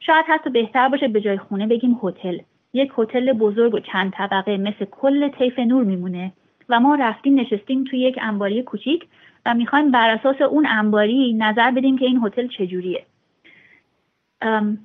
شاید 0.00 0.24
حتی 0.28 0.50
بهتر 0.50 0.88
باشه 0.88 1.08
به 1.08 1.20
جای 1.20 1.38
خونه 1.38 1.66
بگیم 1.66 1.98
هتل. 2.02 2.38
یک 2.72 2.92
هتل 2.98 3.32
بزرگ 3.32 3.74
و 3.74 3.80
چند 3.80 4.12
طبقه 4.12 4.56
مثل 4.56 4.84
کل 4.84 5.28
طیف 5.28 5.58
نور 5.58 5.84
میمونه 5.84 6.32
و 6.68 6.80
ما 6.80 6.94
رفتیم 6.94 7.40
نشستیم 7.40 7.84
توی 7.84 7.98
یک 7.98 8.18
انباری 8.22 8.62
کوچیک 8.62 9.04
و 9.46 9.54
می‌خوایم 9.54 9.90
بر 9.90 10.10
اساس 10.10 10.40
اون 10.40 10.66
انباری 10.66 11.34
نظر 11.34 11.70
بدیم 11.70 11.98
که 11.98 12.04
این 12.04 12.20
هتل 12.24 12.48
چجوریه. 12.48 13.04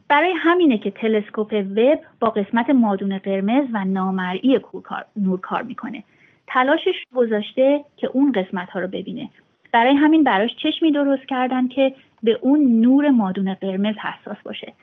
برای 0.07 0.33
همینه 0.37 0.77
که 0.77 0.91
تلسکوپ 0.91 1.65
وب 1.75 1.99
با 2.19 2.29
قسمت 2.29 2.69
مادون 2.69 3.17
قرمز 3.17 3.67
و 3.73 3.85
نامرئی 3.85 4.59
نور 5.15 5.39
کار 5.39 5.61
می‌کنه. 5.61 6.03
تلاشش 6.47 7.03
گذاشته 7.15 7.85
که 7.97 8.07
اون 8.07 8.31
قسمت 8.31 8.69
ها 8.69 8.79
رو 8.79 8.87
ببینه. 8.87 9.29
برای 9.71 9.95
همین 9.95 10.23
براش 10.23 10.55
چشمی 10.63 10.91
درست 10.91 11.25
کردن 11.25 11.67
که 11.67 11.93
به 12.23 12.39
اون 12.41 12.81
نور 12.81 13.09
مادون 13.09 13.53
قرمز 13.53 13.95
حساس 13.95 14.37
باشه. 14.43 14.73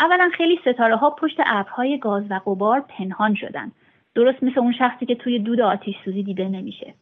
اولا 0.00 0.30
خیلی 0.32 0.58
ستاره 0.62 0.96
ها 0.96 1.10
پشت 1.10 1.40
ابرهای 1.46 1.98
گاز 1.98 2.24
و 2.30 2.40
غبار 2.44 2.80
پنهان 2.80 3.34
شدن. 3.34 3.72
درست 4.14 4.42
مثل 4.42 4.60
اون 4.60 4.72
شخصی 4.72 5.06
که 5.06 5.14
توی 5.14 5.38
دود 5.38 5.60
آتیش 5.60 5.96
سوزی 6.04 6.22
دیده 6.22 6.48
نمیشه. 6.48 6.94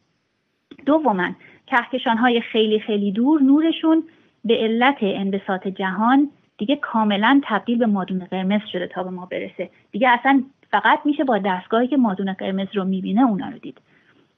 دوما 0.85 1.29
کهکشان 1.67 2.17
های 2.17 2.41
خیلی 2.41 2.79
خیلی 2.79 3.11
دور 3.11 3.41
نورشون 3.41 4.03
به 4.45 4.57
علت 4.57 4.97
انبساط 5.01 5.67
جهان 5.67 6.29
دیگه 6.57 6.75
کاملا 6.75 7.41
تبدیل 7.43 7.77
به 7.77 7.85
مادون 7.85 8.25
قرمز 8.25 8.61
شده 8.71 8.87
تا 8.87 9.03
به 9.03 9.09
ما 9.09 9.25
برسه. 9.25 9.69
دیگه 9.91 10.09
اصلا 10.09 10.43
فقط 10.71 10.99
میشه 11.05 11.23
با 11.23 11.37
دستگاهی 11.37 11.87
که 11.87 11.97
مادون 11.97 12.33
قرمز 12.33 12.67
رو 12.73 12.83
می‌بینه 12.83 13.21
اونا 13.21 13.49
رو 13.49 13.57
دید. 13.57 13.81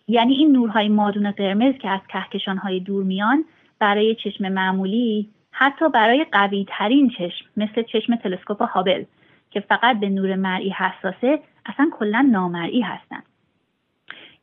یعنی 0.07 0.33
این 0.33 0.51
نورهای 0.51 0.89
مادون 0.89 1.31
قرمز 1.31 1.75
که 1.75 1.89
از 1.89 1.99
کهکشان 2.09 2.57
های 2.57 2.79
دور 2.79 3.03
میان 3.03 3.45
برای 3.79 4.15
چشم 4.15 4.49
معمولی 4.49 5.29
حتی 5.51 5.89
برای 5.89 6.25
قوی 6.31 6.65
ترین 6.69 7.09
چشم 7.09 7.45
مثل 7.57 7.83
چشم 7.83 8.15
تلسکوپ 8.15 8.61
هابل 8.61 9.03
که 9.51 9.59
فقط 9.59 9.99
به 9.99 10.09
نور 10.09 10.35
مرئی 10.35 10.69
حساسه 10.69 11.39
اصلا 11.65 11.89
کلا 11.99 12.27
نامرئی 12.31 12.81
هستن. 12.81 13.23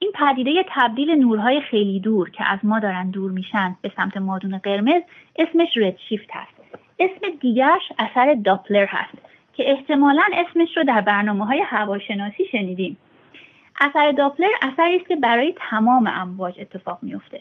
این 0.04 0.12
پدیده 0.12 0.64
تبدیل 0.68 1.10
نورهای 1.10 1.60
خیلی 1.60 2.00
دور 2.00 2.30
که 2.30 2.44
از 2.50 2.58
ما 2.62 2.80
دارن 2.80 3.10
دور 3.10 3.30
میشن 3.30 3.76
به 3.82 3.92
سمت 3.96 4.16
مادون 4.16 4.58
قرمز 4.58 5.02
اسمش 5.38 5.68
شیفت 6.08 6.28
هست. 6.32 6.52
اسم 6.98 7.36
دیگرش 7.40 7.82
اثر 7.98 8.36
داپلر 8.44 8.86
هست 8.86 9.18
که 9.52 9.70
احتمالا 9.70 10.22
اسمش 10.32 10.76
رو 10.76 10.84
در 10.84 11.00
برنامه 11.00 11.46
های 11.46 11.60
هواشناسی 11.60 12.44
شنیدیم. 12.52 12.96
اثر 13.80 14.12
داپلر 14.12 14.48
اثری 14.62 14.96
است 14.96 15.08
که 15.08 15.16
برای 15.16 15.54
تمام 15.70 16.06
امواج 16.06 16.60
اتفاق 16.60 16.98
میفته 17.02 17.40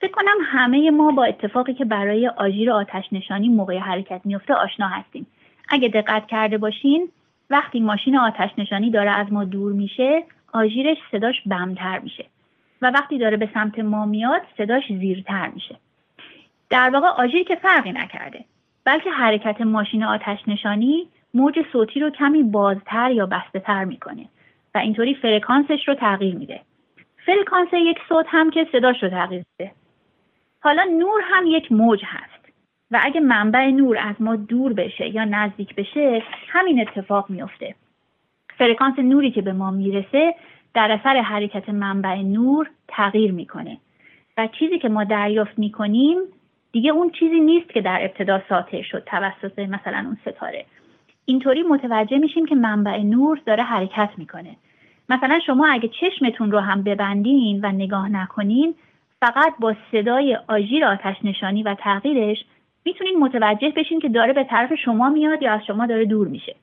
فکر 0.00 0.12
کنم 0.12 0.36
همه 0.44 0.90
ما 0.90 1.10
با 1.10 1.24
اتفاقی 1.24 1.74
که 1.74 1.84
برای 1.84 2.28
آژیر 2.28 2.70
آتش 2.70 3.04
نشانی 3.12 3.48
موقع 3.48 3.78
حرکت 3.78 4.20
میفته 4.24 4.54
آشنا 4.54 4.88
هستیم. 4.88 5.26
اگه 5.68 5.88
دقت 5.88 6.26
کرده 6.26 6.58
باشین 6.58 7.08
وقتی 7.50 7.80
ماشین 7.80 8.16
آتش 8.16 8.50
نشانی 8.58 8.90
داره 8.90 9.10
از 9.10 9.32
ما 9.32 9.44
دور 9.44 9.72
میشه 9.72 10.24
آژیرش 10.52 10.96
صداش 11.12 11.40
بمتر 11.46 11.98
میشه 11.98 12.24
و 12.82 12.90
وقتی 12.90 13.18
داره 13.18 13.36
به 13.36 13.48
سمت 13.54 13.78
ما 13.78 14.06
میاد 14.06 14.42
صداش 14.58 14.82
زیرتر 14.88 15.48
میشه. 15.48 15.76
در 16.70 16.90
واقع 16.90 17.06
آژیر 17.06 17.44
که 17.44 17.56
فرقی 17.56 17.92
نکرده 17.92 18.44
بلکه 18.84 19.10
حرکت 19.10 19.60
ماشین 19.60 20.04
آتش 20.04 20.38
نشانی 20.46 21.08
موج 21.34 21.58
صوتی 21.72 22.00
رو 22.00 22.10
کمی 22.10 22.42
بازتر 22.42 23.10
یا 23.10 23.26
بسته 23.26 23.60
تر 23.60 23.84
می‌کنه 23.84 24.28
و 24.74 24.78
اینطوری 24.78 25.14
فرکانسش 25.14 25.88
رو 25.88 25.94
تغییر 25.94 26.34
میده. 26.34 26.60
فرکانس 27.26 27.68
یک 27.72 27.98
صوت 28.08 28.26
هم 28.28 28.50
که 28.50 28.66
صداش 28.72 29.02
رو 29.02 29.08
تغییر 29.08 29.44
میده. 29.58 29.72
حالا 30.60 30.84
نور 30.84 31.20
هم 31.24 31.46
یک 31.46 31.72
موج 31.72 32.02
هست 32.06 32.52
و 32.90 33.00
اگه 33.02 33.20
منبع 33.20 33.70
نور 33.70 33.98
از 33.98 34.14
ما 34.20 34.36
دور 34.36 34.72
بشه 34.72 35.08
یا 35.08 35.24
نزدیک 35.24 35.74
بشه 35.74 36.22
همین 36.48 36.80
اتفاق 36.80 37.30
میفته 37.30 37.74
فرکانس 38.62 38.98
نوری 38.98 39.30
که 39.30 39.42
به 39.42 39.52
ما 39.52 39.70
می‌رسه 39.70 40.34
در 40.74 40.92
اثر 40.92 41.20
حرکت 41.20 41.68
منبع 41.68 42.16
نور 42.16 42.70
تغییر 42.88 43.32
می‌کنه. 43.32 43.78
و 44.38 44.48
چیزی 44.58 44.78
که 44.78 44.88
ما 44.88 45.04
دریافت 45.04 45.58
می‌کنیم 45.58 46.18
دیگه 46.72 46.90
اون 46.90 47.10
چیزی 47.10 47.40
نیست 47.40 47.68
که 47.68 47.80
در 47.80 47.98
ابتدا 48.02 48.42
ساطع 48.48 48.82
شد 48.82 49.04
توسط 49.06 49.58
مثلا 49.58 49.98
اون 49.98 50.18
ستاره. 50.26 50.64
اینطوری 51.24 51.62
متوجه 51.62 52.18
میشیم 52.18 52.46
که 52.46 52.54
منبع 52.54 53.02
نور 53.02 53.40
داره 53.46 53.62
حرکت 53.62 54.10
می‌کنه. 54.16 54.56
مثلا 55.08 55.40
شما 55.46 55.66
اگه 55.66 55.90
چشمتون 56.00 56.52
رو 56.52 56.58
هم 56.58 56.82
ببندین 56.82 57.60
و 57.62 57.72
نگاه 57.72 58.08
نکنین 58.08 58.74
فقط 59.20 59.52
با 59.60 59.74
صدای 59.92 60.38
آژیر 60.48 60.84
آتش 60.84 61.16
نشانی 61.24 61.62
و 61.62 61.74
تغییرش 61.74 62.44
می‌تونین 62.84 63.18
متوجه 63.18 63.70
بشین 63.70 64.00
که 64.00 64.08
داره 64.08 64.32
به 64.32 64.44
طرف 64.44 64.74
شما 64.74 65.08
میاد 65.08 65.42
یا 65.42 65.52
از 65.52 65.60
شما 65.66 65.86
داره 65.86 66.04
دور 66.04 66.28
میشه. 66.28 66.54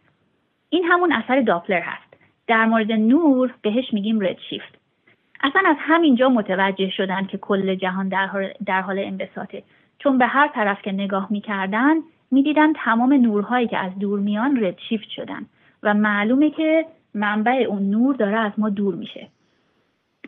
این 0.70 0.84
همون 0.84 1.12
اثر 1.12 1.42
داپلر 1.42 1.82
هست. 1.82 2.18
در 2.48 2.66
مورد 2.66 2.92
نور 2.92 3.54
بهش 3.62 3.94
میگیم 3.94 4.20
رد 4.20 4.38
شیفت 4.50 4.80
اصلا 5.44 5.62
از 5.66 5.76
همینجا 5.80 6.30
متوجه 6.30 6.90
شدن 6.90 7.26
که 7.26 7.38
کل 7.38 7.76
جهان 7.76 8.10
در 8.66 8.82
حال 8.82 9.00
انبساطه. 9.00 9.64
چون 10.00 10.18
به 10.18 10.26
هر 10.26 10.48
طرف 10.48 10.82
که 10.82 10.92
نگاه 10.92 11.28
می‌کردن 11.30 11.96
می‌دیدن 12.32 12.74
تمام 12.74 13.14
نورهایی 13.14 13.68
که 13.68 13.78
از 13.78 14.00
دور 14.00 14.20
میان 14.20 14.64
ردشیفت 14.64 15.10
شدن 15.10 15.46
و 15.84 15.94
معلومه 15.94 16.50
که 16.50 16.86
منبع 17.14 17.66
اون 17.70 17.90
نور 17.90 18.16
داره 18.16 18.38
از 18.40 18.52
ما 18.58 18.70
دور 18.70 18.96
میشه. 18.96 19.28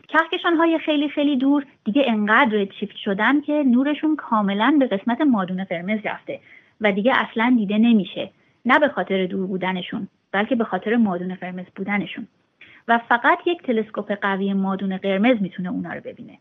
کهکشان 0.08 0.56
های 0.56 0.78
خیلی 0.78 1.08
خیلی 1.08 1.36
دور 1.36 1.66
دیگه 1.84 2.04
انقدر 2.06 2.58
ردشیفت 2.58 2.96
شدن 2.96 3.40
که 3.40 3.52
نورشون 3.66 4.16
کاملا 4.16 4.76
به 4.78 4.86
قسمت 4.86 5.20
مادون 5.20 5.64
قرمز 5.64 5.98
رفته 6.04 6.40
و 6.80 6.92
دیگه 6.92 7.12
اصلا 7.16 7.54
دیده 7.58 7.78
نمیشه. 7.78 8.30
نه 8.64 8.78
به 8.78 8.88
خاطر 8.88 9.26
دور 9.26 9.46
بودنشون 9.46 10.08
بلکه 10.32 10.54
به 10.56 10.64
خاطر 10.64 10.96
مادون 10.96 11.34
قرمز 11.34 11.66
بودنشون. 11.76 12.28
و 12.88 12.98
فقط 12.98 13.38
یک 13.46 13.62
تلسکوپ 13.62 14.12
قوی 14.12 14.52
مادون 14.52 14.96
قرمز 14.96 15.36
می‌تونه 15.40 15.70
اونا 15.70 15.92
رو 15.92 16.00
ببینه. 16.00 16.38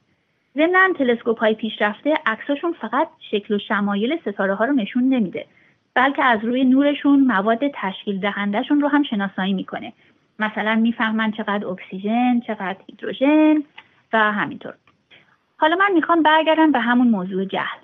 ضمنا 0.55 0.93
تلسکوپ 0.97 1.39
های 1.39 1.53
پیشرفته 1.53 2.13
عکساشون 2.25 2.73
فقط 2.73 3.07
شکل 3.31 3.55
و 3.55 3.59
شمایل 3.59 4.19
ستاره 4.21 4.55
ها 4.55 4.65
رو 4.65 4.73
نشون 4.73 5.03
نمیده 5.03 5.45
بلکه 5.93 6.23
از 6.23 6.43
روی 6.43 6.63
نورشون 6.63 7.19
مواد 7.19 7.59
تشکیل 7.73 8.19
دهندهشون 8.19 8.81
رو 8.81 8.87
هم 8.87 9.03
شناسایی 9.03 9.53
می‌کنه. 9.53 9.93
مثلا 10.39 10.75
می‌فهمن 10.75 11.31
چقدر 11.31 11.67
اکسیژن 11.67 12.39
چقدر 12.39 12.77
هیدروژن 12.87 13.63
و 14.13 14.31
همینطور. 14.31 14.73
حالا 15.57 15.75
من 15.75 15.91
می‌خوام 15.93 16.23
برگردم 16.23 16.71
به 16.71 16.79
همون 16.79 17.07
موضوع 17.07 17.45
جهل. 17.45 17.79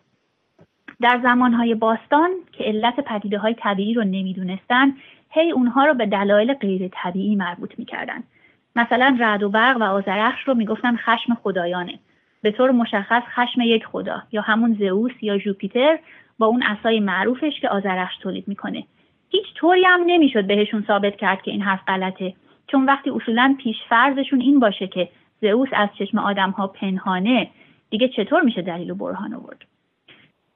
در 1.02 1.20
زمانهای 1.24 1.76
باستان 1.76 2.30
که 2.52 2.64
علت 2.64 3.00
پدیده 3.00 3.38
های 3.38 3.54
طبیعی 3.54 3.94
رو 3.94 4.04
نمی‌دونستن 4.04 4.94
هی 5.38 5.52
اونها 5.52 5.86
رو 5.86 5.94
به 5.94 6.06
دلایل 6.06 6.54
غیر 6.54 6.90
طبیعی 6.94 7.36
مربوط 7.36 7.74
می‌کردن. 7.80 8.24
مثلا 8.76 9.18
رعد 9.20 9.44
و 9.44 9.50
برق 9.50 9.78
و 9.78 9.84
آزرخش 9.84 10.48
رو 10.48 10.54
می‌گفتن 10.54 10.96
خشم 10.96 11.34
خدایانه. 11.44 12.00
به 12.42 12.52
طور 12.52 12.72
مشخص 12.72 13.24
خشم 13.36 13.62
یک 13.62 13.86
خدا 13.86 14.24
یا 14.32 14.42
همون 14.42 14.78
زئوس 14.80 15.12
یا 15.22 15.38
جوپیتر 15.38 16.00
با 16.40 16.46
اون 16.46 16.64
اسای 16.64 17.00
معروفش 17.00 17.60
که 17.62 17.70
آزرخش 17.70 18.18
تولید 18.18 18.48
می‌کنه. 18.48 18.84
هیچ 19.30 19.46
طوری 19.56 19.84
هم 19.86 20.00
نمی‌شد 20.06 20.48
بهشون 20.48 20.84
ثابت 20.88 21.16
کرد 21.16 21.42
که 21.42 21.52
این 21.52 21.62
حرف 21.62 21.80
غلطه. 21.88 22.34
چون 22.68 22.86
وقتی 22.86 23.10
اصولا 23.10 23.56
پیش 23.64 23.76
فرضشون 23.90 24.42
این 24.42 24.60
باشه 24.60 24.88
که 24.88 25.10
زئوس 25.42 25.70
از 25.74 25.90
چشم 26.00 26.18
آدم 26.18 26.50
ها 26.50 26.68
پنهانه 26.68 27.50
دیگه 27.90 28.08
چطور 28.08 28.42
میشه 28.42 28.62
دلیل 28.62 28.92
و 28.92 28.96
برهان 28.96 29.34
آورد؟ 29.34 29.66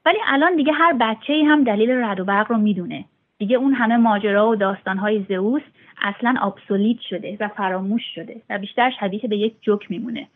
ولی 0.06 0.18
الان 0.26 0.56
دیگه 0.56 0.72
هر 0.72 0.92
بچه 0.92 1.32
ای 1.32 1.42
هم 1.44 1.64
دلیل 1.64 1.90
رد 1.90 2.20
و 2.20 2.24
برق 2.24 2.50
رو 2.50 2.58
می‌دونه. 2.58 3.04
دیگه 3.42 3.56
اون 3.56 3.74
همه 3.74 3.96
ماجرا 3.96 4.48
و 4.48 4.56
داستانهای 4.56 5.24
زئوس 5.28 5.62
اصلا 6.02 6.34
ابسولیت 6.40 7.00
شده 7.00 7.36
و 7.40 7.48
فراموش 7.48 8.02
شده 8.14 8.36
و 8.50 8.58
بیشتر 8.58 8.90
شبیه 9.00 9.20
به 9.20 9.36
یک 9.36 9.54
جوک 9.60 9.90
میمونه. 9.90 10.28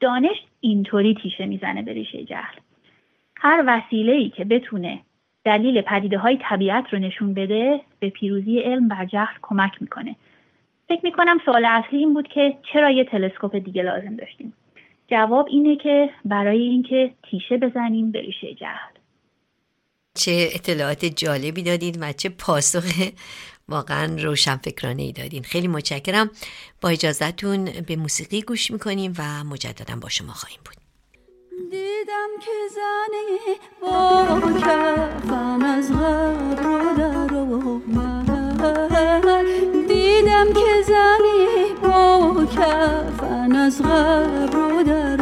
دانش 0.00 0.36
اینطوری 0.60 1.14
تیشه 1.22 1.46
می‌زنه 1.46 1.82
به 1.82 1.92
ریشه 1.92 2.24
جهل. 2.24 2.58
هر 3.36 3.64
وسیله 3.66 4.12
ای 4.12 4.28
که 4.28 4.44
بتونه 4.44 5.00
دلیل 5.44 5.80
پدیده 5.80 6.18
های 6.18 6.38
طبیعت 6.42 6.84
رو 6.92 6.98
نشون 6.98 7.34
بده 7.34 7.80
به 8.00 8.10
پیروزی 8.10 8.58
علم 8.58 8.88
بر 8.88 9.04
جهل 9.04 9.36
کمک 9.42 9.82
می‌کنه. 9.82 10.16
فکر 10.88 11.00
می‌کنم 11.04 11.38
سوال 11.44 11.64
اصلی 11.64 11.98
این 11.98 12.14
بود 12.14 12.28
که 12.28 12.56
چرا 12.72 12.90
یه 12.90 13.04
تلسکوپ 13.04 13.56
دیگه 13.56 13.82
لازم 13.82 14.16
داشتیم؟ 14.16 14.52
جواب 15.08 15.46
اینه 15.50 15.76
که 15.76 16.10
برای 16.24 16.62
اینکه 16.62 17.10
تیشه 17.22 17.56
بزنیم 17.56 18.10
به 18.10 18.20
ریشه 18.20 18.54
جهل. 18.54 18.99
چه 20.14 20.50
اطلاعات 20.52 21.04
جالبی 21.04 21.62
دادید 21.62 21.98
و 22.00 22.12
چه 22.12 22.28
پاسخ 22.28 22.84
واقعا 23.68 24.16
روشنفکرانه 24.22 25.02
ای 25.02 25.12
دادین. 25.12 25.42
خیلی 25.42 25.68
متشکرم. 25.68 26.30
با 26.80 26.88
اجازهتون 26.88 27.64
به 27.64 27.96
موسیقی 27.96 28.42
گوش 28.42 28.70
می‌کنیم 28.70 29.14
و 29.18 29.44
مجددا 29.44 29.96
با 29.96 30.08
شما 30.08 30.32
خواهیم 30.32 30.60
بود. 30.64 30.74
دیدم 31.70 32.28
که 32.40 32.50
زنی 32.74 33.56
با 33.82 34.40
کفن 34.60 35.62
از 35.62 35.92
غب 35.92 36.62
رو 36.62 36.96
در 36.96 37.20
دیدم 39.88 40.52
که 40.52 40.82
زنی 40.86 41.74
با 41.82 42.46
کفن 42.46 43.56
از 43.56 43.82
غب 43.82 44.54
رو 44.54 44.82
در 44.82 45.19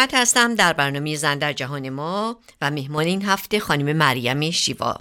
حکمت 0.00 0.14
هستم 0.14 0.54
در 0.54 0.72
برنامه 0.72 1.16
زن 1.16 1.38
در 1.38 1.52
جهان 1.52 1.88
ما 1.88 2.40
و 2.60 2.70
مهمان 2.70 3.04
این 3.04 3.22
هفته 3.22 3.60
خانم 3.60 3.96
مریم 3.96 4.50
شیوا. 4.50 4.96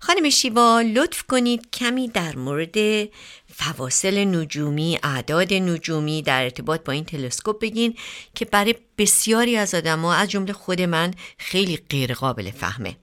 خانم 0.00 0.30
شیوا 0.30 0.80
لطف 0.80 1.22
کنید 1.22 1.70
کمی 1.72 2.08
در 2.08 2.36
مورد 2.36 3.08
فواصل 3.54 4.24
نجومی 4.24 4.98
اعداد 5.02 5.52
نجومی 5.52 6.22
در 6.22 6.42
ارتباط 6.42 6.84
با 6.84 6.92
این 6.92 7.04
تلسکوپ 7.04 7.60
بگین 7.60 7.96
که 8.34 8.44
برای 8.44 8.74
بسیاری 8.98 9.56
از 9.56 9.74
آدما 9.74 10.14
از 10.14 10.30
جمله 10.30 10.52
خود 10.52 10.82
من 10.82 11.14
خیلی 11.38 11.76
غیر 11.90 12.14
قابل 12.14 12.50
فهمه. 12.50 12.96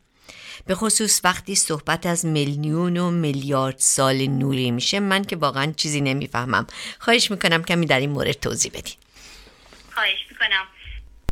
به 0.66 0.76
خصوص 0.76 1.22
وقتی 1.24 1.56
صحبت 1.56 2.06
از 2.06 2.26
میلیون 2.26 2.98
و 2.98 3.12
میلیارد 3.12 3.78
سال 3.78 4.28
نوری 4.28 4.72
میشه 4.72 5.00
من 5.00 5.24
که 5.24 5.36
واقعا 5.36 5.74
چیزی 5.78 6.02
نمی‌فهمم. 6.02 6.68
خواهش 7.00 7.32
می‌کنم 7.32 7.64
کمی 7.64 7.86
در 7.86 8.00
این 8.00 8.10
مورد 8.10 8.32
توضیح 8.32 8.72
بدین. 8.72 8.96
خواهش 9.94 10.20
می‌کنم. 10.32 10.77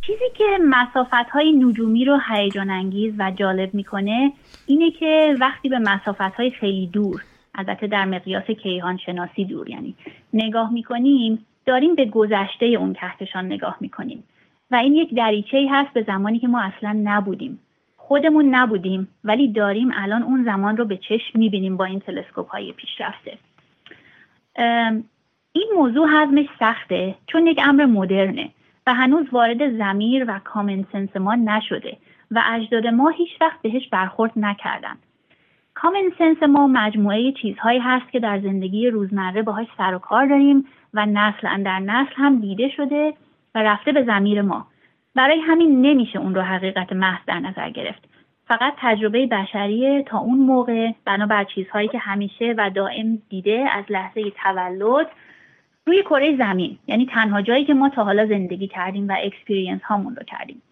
چیزی 0.06 0.24
که 0.34 0.44
مسافت 0.64 1.30
های 1.32 1.52
نجومی 1.52 2.04
رو 2.04 2.18
هیجان 2.28 2.70
انگیز 2.70 3.14
و 3.18 3.30
جالب 3.30 3.74
می‌کنه 3.74 4.32
اینه 4.66 4.90
که 4.90 5.36
وقتی 5.40 5.68
به 5.68 5.78
مسافت 5.78 6.20
های 6.20 6.50
خیلی 6.50 6.86
دور 6.86 7.22
البته 7.54 7.86
در 7.86 8.04
مقیاس 8.04 8.44
کیهان 8.44 8.96
شناسی 8.96 9.44
دور 9.44 9.70
یعنی 9.70 9.94
نگاه 10.32 10.72
می‌کنیم 10.72 11.46
داریم 11.66 11.94
به 11.94 12.04
گذشته 12.04 12.66
اون 12.66 12.92
کهکشان 12.92 13.44
نگاه 13.46 13.76
می‌کنیم. 13.80 14.24
و 14.70 14.76
این 14.76 14.94
یک 14.94 15.14
دریچه 15.14 15.66
هست 15.70 15.92
به 15.92 16.02
زمانی 16.02 16.38
که 16.38 16.48
ما 16.48 16.60
اصلا 16.60 17.00
نبودیم. 17.04 17.58
خودمون 17.96 18.54
نبودیم 18.54 19.08
ولی 19.24 19.52
داریم 19.52 19.90
الان 19.94 20.22
اون 20.22 20.44
زمان 20.44 20.76
رو 20.76 20.84
به 20.84 20.96
چشم 20.96 21.38
می‌بینیم 21.38 21.76
با 21.76 21.84
این 21.84 22.00
تلسکوپ 22.00 22.48
های 22.48 22.72
پیشرفته 22.72 23.38
این 25.52 25.68
موضوع 25.76 26.08
حزمش 26.08 26.46
سخته 26.58 27.14
چون 27.26 27.46
یک 27.46 27.60
امر 27.62 27.84
مدرنه. 27.84 28.48
و 28.86 28.94
هنوز 28.94 29.26
وارد 29.32 29.78
زمیر 29.78 30.24
و 30.28 30.40
کامن 30.44 30.84
سنس 30.92 31.16
ما 31.16 31.34
نشده 31.34 31.96
و 32.30 32.42
اجداد 32.46 32.86
ما 32.86 33.08
هیچ 33.08 33.30
وقت 33.40 33.62
بهش 33.62 33.88
برخورد 33.88 34.32
نکردن. 34.36 34.96
کامن 35.74 36.12
سنس 36.18 36.42
ما 36.42 36.66
مجموعه 36.66 37.32
چیزهایی 37.32 37.78
هست 37.78 38.12
که 38.12 38.20
در 38.20 38.40
زندگی 38.40 38.90
روزمره 38.90 39.42
باهاش 39.42 39.66
سر 39.78 39.94
و 39.94 39.98
کار 39.98 40.26
داریم 40.26 40.64
و 40.94 41.06
نسل 41.06 41.62
در 41.62 41.78
نسل 41.78 42.12
هم 42.16 42.40
دیده 42.40 42.68
شده 42.68 43.14
و 43.54 43.62
رفته 43.62 43.92
به 43.92 44.04
زمیر 44.04 44.42
ما. 44.42 44.66
برای 45.14 45.40
همین 45.40 45.80
نمیشه 45.80 46.18
اون 46.18 46.34
رو 46.34 46.42
حقیقت 46.42 46.92
محض 46.92 47.24
در 47.26 47.40
نظر 47.40 47.70
گرفت. 47.70 48.08
فقط 48.48 48.74
تجربه 48.76 49.26
بشری 49.26 50.02
تا 50.02 50.18
اون 50.18 50.38
موقع 50.38 50.90
بنابر 51.04 51.44
چیزهایی 51.44 51.88
که 51.88 51.98
همیشه 51.98 52.54
و 52.58 52.70
دائم 52.70 53.18
دیده 53.28 53.68
از 53.72 53.84
لحظه 53.88 54.30
تولد 54.30 55.06
روی 55.88 56.02
کره 56.02 56.36
زمین. 56.36 56.78
یعنی 56.86 57.06
تنها 57.06 57.42
جایی 57.42 57.64
که 57.64 57.74
ما 57.74 57.88
تا 57.88 58.04
حالا 58.04 58.26
زندگی 58.26 58.68
کردیم 58.68 59.08
و 59.08 59.16
اکسپریانس 59.18 59.82
هامون 59.82 60.16
رو 60.16 60.22
کردیم. 60.22 60.62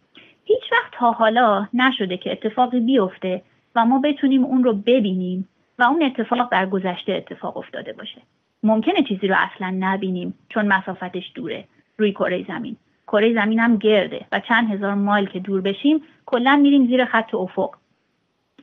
هیچ 0.45 0.63
وقت 0.73 0.93
تا 0.93 1.13
حالا 1.13 1.69
نشده 1.75 2.17
که 2.17 2.33
اتفاقی 2.33 2.81
بیفته 2.81 3.43
و 3.77 3.85
ما 3.85 3.99
بتونیم 3.99 4.45
اون 4.45 4.65
رو 4.65 4.73
ببینیم 4.73 5.49
و 5.79 5.83
اون 5.83 6.03
اتفاق 6.03 6.53
در 6.53 6.67
گذشته 6.67 7.13
اتفاق 7.13 7.57
افتاده 7.57 7.93
باشه. 7.93 8.23
ممکنه 8.63 9.03
چیزی 9.09 9.27
رو 9.27 9.35
اصلا 9.39 9.77
نبینیم 9.79 10.35
چون 10.49 10.67
مسافتش 10.67 11.33
دوره 11.35 11.65
روی 11.99 12.13
کره 12.13 12.45
زمین. 12.49 12.77
کره 13.07 13.35
زمین 13.35 13.59
هم 13.59 13.77
گرده 13.77 14.27
و 14.33 14.41
چند 14.41 14.71
هزار 14.71 14.95
مایل 14.95 15.27
که 15.27 15.39
دور 15.41 15.61
بشیم 15.61 16.03
کلا 16.27 16.57
میریم 16.57 16.87
زیر 16.87 17.05
خط 17.05 17.35
افق 17.35 17.75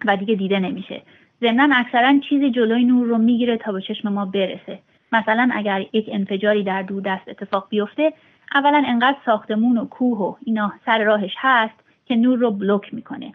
و 0.05 0.17
دیگه 0.17 0.35
دیده 0.35 0.59
نمیشه. 0.59 1.01
ضمنا 1.41 1.75
اکثرا 1.75 2.19
چیزی 2.29 2.51
جلوی 2.51 2.83
نور 2.83 3.07
رو 3.07 3.17
می‌گیره 3.17 3.57
تا 3.57 3.71
به 3.71 3.81
چشم 3.81 4.09
ما 4.09 4.25
برسه. 4.25 4.79
مثلا 5.11 5.49
اگر 5.53 5.85
یک 5.93 6.09
انفجاری 6.11 6.63
در 6.63 6.81
دور 6.81 7.01
دست 7.01 7.27
اتفاق 7.27 7.67
بیفته 7.69 8.13
اولا 8.55 8.83
انقدر 8.87 9.17
ساختمون 9.25 9.77
و 9.77 9.85
کوه 9.85 10.17
و 10.17 10.35
اینا 10.45 10.73
سر 10.85 11.03
راهش 11.03 11.33
هست 11.37 11.75
که 12.05 12.15
نور 12.15 12.39
رو 12.39 12.51
بلوک 12.51 12.93
می‌کنه. 12.93 13.33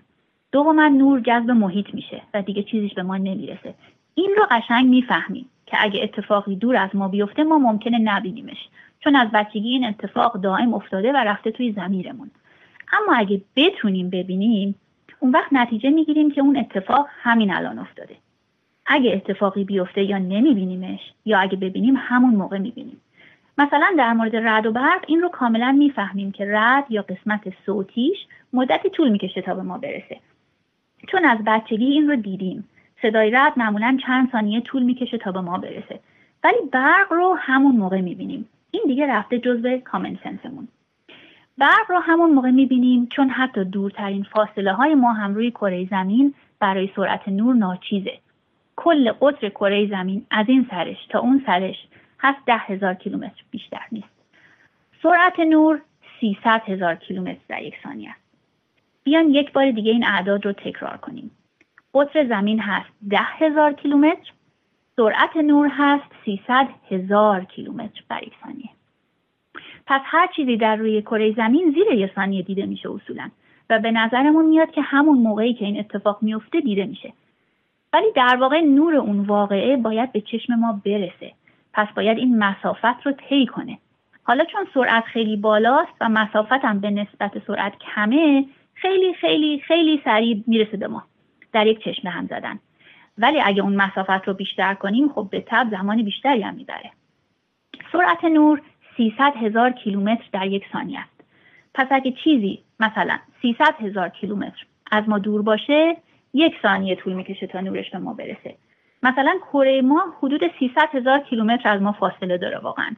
دوما 0.52 0.88
نور 0.88 1.20
جذب 1.20 1.50
محیط 1.50 1.94
میشه 1.94 2.22
و 2.34 2.42
دیگه 2.42 2.62
چیزیش 2.62 2.94
به 2.94 3.02
ما 3.02 3.16
نمی‌رسه. 3.16 3.74
این 4.14 4.34
رو 4.36 4.46
قشنگ 4.50 4.86
می‌فهمیم 4.86 5.46
که 5.66 5.76
اگه 5.80 6.02
اتفاقی 6.02 6.56
دور 6.56 6.76
از 6.76 6.90
ما 6.94 7.08
بیفته 7.08 7.44
ما 7.44 7.58
ممکنه 7.58 7.98
نبینیمش 7.98 8.68
چون 9.00 9.16
از 9.16 9.28
بچگی 9.30 9.68
این 9.68 9.84
اتفاق 9.86 10.40
دائم 10.40 10.74
افتاده 10.74 11.12
و 11.12 11.16
رفته 11.16 11.50
توی 11.50 11.72
زمیرمون 11.72 12.30
اما 12.92 13.16
اگه 13.16 13.40
بتونیم 13.56 14.10
ببینیم 14.10 14.74
اون 15.20 15.30
وقت 15.30 15.52
نتیجه 15.52 15.90
می‌گیریم 15.90 16.30
که 16.30 16.40
اون 16.40 16.56
اتفاق 16.56 17.06
همین 17.22 17.54
الان 17.54 17.78
افتاده. 17.78 18.16
اگه 18.87 19.12
اتفاقی 19.12 19.64
بیفته 19.64 20.05
یا 20.05 20.18
نمیبینیمش 20.18 21.01
یا 21.25 21.38
اگه 21.38 21.57
ببینیم 21.57 21.94
همون 21.99 22.35
موقع 22.35 22.59
می‌بینیم. 22.59 23.01
مثلا 23.59 23.94
در 23.99 24.12
مورد 24.12 24.37
رد 24.37 24.66
و 24.66 24.72
برق 24.72 25.05
این 25.07 25.22
رو 25.22 25.29
کاملا 25.29 25.72
می‌فهمیم 25.72 26.33
که 26.33 26.46
رد 26.49 26.85
یا 26.90 27.03
قسمت 27.03 27.40
صوتیش 27.66 28.16
مدتی 28.53 28.90
طول 28.90 29.09
می‌کشه 29.09 29.42
تا 29.42 29.55
به 29.55 29.62
ما 29.62 29.79
برسه. 29.79 30.20
چون 31.09 31.25
از 31.25 31.38
بچگی 31.46 31.85
این 31.85 32.09
رو 32.09 32.16
دیدیم. 32.16 32.68
صدای 33.03 33.31
رد 33.31 33.53
معمولا 33.57 33.99
چند 34.07 34.31
ثانیه 34.33 34.61
طول 34.61 34.83
می‌کشه 34.83 35.18
تا 35.18 35.33
به 35.33 35.40
ما 35.40 35.59
برسه. 35.59 36.01
ولی 36.44 36.57
برق 36.72 37.12
رو 37.12 37.37
همون 37.40 37.77
موقع 37.77 38.01
می‌بینیم. 38.01 38.49
این 38.70 38.83
دیگه 38.87 39.07
رفته 39.07 39.38
جزو 39.38 39.79
کامن 39.79 40.18
سنسمون 40.25 40.68
برق 41.59 41.90
رو 41.90 41.99
همون 41.99 42.31
موقع 42.31 42.51
می‌بینیم 42.51 43.07
چون 43.07 43.29
حتی 43.29 43.64
دورترین 43.64 44.22
فاصله 44.22 44.72
های 44.72 44.94
ما 44.94 45.12
هم 45.12 45.35
روی 45.35 45.51
کره 45.51 45.87
زمین 45.90 46.35
برای 46.61 46.90
سرعت 46.96 47.29
نور 47.29 47.55
ناچیزه. 47.55 48.18
کل 48.76 49.12
قطر 49.20 49.48
کره 49.48 49.86
زمین 49.86 50.26
از 50.30 50.46
این 50.48 50.66
سرش 50.70 51.06
تا 51.08 51.20
اون 51.20 51.42
سرش 51.46 51.76
هست 52.20 52.38
ده 52.46 52.56
هزار 52.56 52.94
کیلومتر 52.94 53.42
بیشتر 53.50 53.82
نیست. 53.92 54.08
سرعت 55.02 55.40
نور 55.40 55.80
300 56.20 56.62
هزار 56.66 56.94
کیلومتر 56.94 57.40
در 57.48 57.62
یک 57.62 57.74
ثانیه 57.82 58.10
است. 58.10 58.20
بیان 59.04 59.28
یک 59.30 59.52
بار 59.52 59.70
دیگه 59.70 59.92
این 59.92 60.06
اعداد 60.06 60.46
رو 60.46 60.52
تکرار 60.52 60.96
کنیم. 60.96 61.30
قطر 61.94 62.28
زمین 62.28 62.60
هست 62.60 62.90
ده 63.10 63.18
هزار 63.18 63.72
کیلومتر 63.72 64.32
سرعت 64.96 65.36
نور 65.36 65.68
هست 65.72 66.04
300 66.24 66.68
هزار 66.90 67.44
کیلومتر 67.44 68.02
بر 68.08 68.22
یک 68.22 68.32
ثانیه. 68.44 68.70
پس 69.86 70.00
هر 70.04 70.26
چیزی 70.36 70.56
در 70.56 70.76
روی 70.76 71.02
کره 71.02 71.34
زمین 71.34 71.70
زیر 71.70 71.98
یک 71.98 72.12
ثانیه 72.14 72.42
دیده 72.42 72.66
میشه 72.66 72.90
اصولا 72.90 73.30
و 73.70 73.78
به 73.78 73.90
نظرمون 73.90 74.46
میاد 74.46 74.70
که 74.70 74.82
همون 74.82 75.18
موقعی 75.18 75.54
که 75.54 75.64
این 75.64 75.78
اتفاق 75.78 76.18
میفته 76.22 76.60
دیده 76.60 76.86
میشه. 76.86 77.12
ولی 77.96 78.12
در 78.14 78.37
واقع 78.40 78.61
نور 78.61 78.94
اون 78.94 79.20
واقعه 79.20 79.76
باید 79.76 80.12
به 80.12 80.20
چشم 80.20 80.54
ما 80.54 80.80
برسه. 80.85 81.32
پس 81.72 81.88
باید 81.96 82.18
این 82.18 82.38
مسافت 82.38 83.06
رو 83.06 83.12
طی 83.12 83.46
کنه. 83.46 83.78
حالا 84.22 84.44
چون 84.44 84.66
سرعت 84.74 85.04
خیلی 85.04 85.37
بالاست 85.37 85.92
و 86.00 86.09
مسافت 86.09 86.64
هم 86.64 86.80
به 86.80 86.90
نسبت 86.90 87.32
سرعت 87.46 87.72
کمه 87.78 88.44
خیلی 88.74 89.14
خیلی 89.14 89.61
خیلی 89.61 90.00
سریع 90.04 90.44
می‌رسه 90.46 90.76
به 90.76 90.88
ما. 90.88 91.02
در 91.52 91.66
یک 91.66 91.85
چشم 91.85 92.09
هم 92.09 92.26
زدن. 92.26 92.59
ولی 93.18 93.40
اگه 93.40 93.62
اون 93.62 93.76
مسافت 93.76 94.28
رو 94.28 94.35
بیشتر 94.35 94.74
کنیم 94.74 95.09
خب 95.09 95.28
به 95.30 95.44
تب 95.46 95.66
زمان 95.70 96.02
بیشتری 96.02 96.42
هم 96.42 96.54
می‌بره. 96.54 96.90
سرعت 97.92 98.24
نور 98.24 98.62
300 98.96 99.32
هزار 99.37 99.70
کیلومتر 99.70 100.24
در 100.32 100.46
یک 100.46 100.64
ثانیه 100.72 101.00
است. 101.00 101.24
پس 101.74 101.87
اگه 101.90 102.12
چیزی 102.24 102.59
مثلا 102.80 103.18
300 103.42 103.74
هزار 103.80 104.09
کیلومتر 104.09 104.66
از 104.90 105.09
ما 105.09 105.18
دور 105.18 105.42
باشه 105.42 105.96
یک 106.37 106.55
ثانیه 106.62 106.94
طول 106.94 107.12
می‌کشه 107.12 107.46
تا 107.46 107.61
نورش 107.61 107.90
به 107.90 107.99
ما 107.99 108.14
برسه. 108.14 108.55
مثلا 109.03 109.38
کره 109.53 109.83
ما 109.83 110.05
حدود 110.22 110.40
300 110.59 110.88
هزار 110.92 111.18
کیلومتر 111.18 111.68
از 111.68 111.83
ما 111.83 111.92
فاصله 111.92 112.38
داره 112.38 112.59
واقعا. 112.59 112.90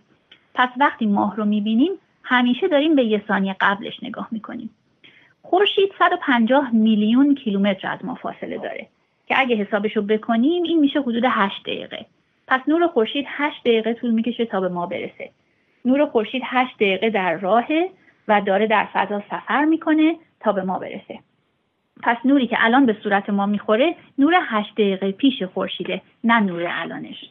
پس 0.54 0.68
وقتی 0.76 1.06
ماه 1.06 1.36
رو 1.36 1.44
می‌بینیم 1.44 1.92
همیشه 2.22 2.68
داریم 2.68 2.94
به 2.94 3.04
یه 3.04 3.22
ثانیه 3.28 3.56
قبلش 3.60 4.02
نگاه 4.02 4.28
می‌کنیم. 4.30 4.70
خورشید 5.42 5.92
150 5.98 6.74
میلیون 6.74 7.34
کیلومتر 7.34 7.92
از 7.92 8.04
ما 8.04 8.14
فاصله 8.14 8.58
داره. 8.58 8.86
که 9.26 9.34
اگه 9.38 9.56
حسابش 9.56 9.96
رو 9.96 10.02
بکنیم 10.02 10.62
این 10.62 10.80
میشه 10.80 11.00
حدود 11.00 11.24
8 11.28 11.62
دقیقه. 11.62 12.06
پس 12.48 12.60
نور 12.68 12.86
خورشید 12.86 13.24
8 13.28 13.60
دقیقه 13.60 13.94
طول 13.94 14.10
می‌کشه 14.10 14.44
تا 14.44 14.60
به 14.60 14.68
ما 14.68 14.86
برسه. 14.86 15.30
نور 15.84 16.06
خورشید 16.06 16.42
8 16.44 16.76
دقیقه 16.76 17.10
در 17.10 17.36
راهه 17.36 17.90
و 18.28 18.40
داره 18.40 18.66
در 18.66 18.88
فضا 18.92 19.22
سفر 19.30 19.64
می‌کنه 19.64 20.16
تا 20.40 20.52
به 20.52 20.62
ما 20.62 20.78
برسه. 20.78 21.18
پس 22.02 22.16
نوری 22.24 22.46
که 22.46 22.56
الان 22.60 22.86
به 22.86 22.96
صورت 23.02 23.30
ما 23.30 23.46
می‌خوره 23.46 23.94
نور 24.18 24.34
8 24.42 24.72
دقیقه 24.74 25.12
پیش 25.12 25.42
خورشیده 25.42 26.02
نه 26.24 26.40
نور 26.40 26.66
الانش. 26.68 27.30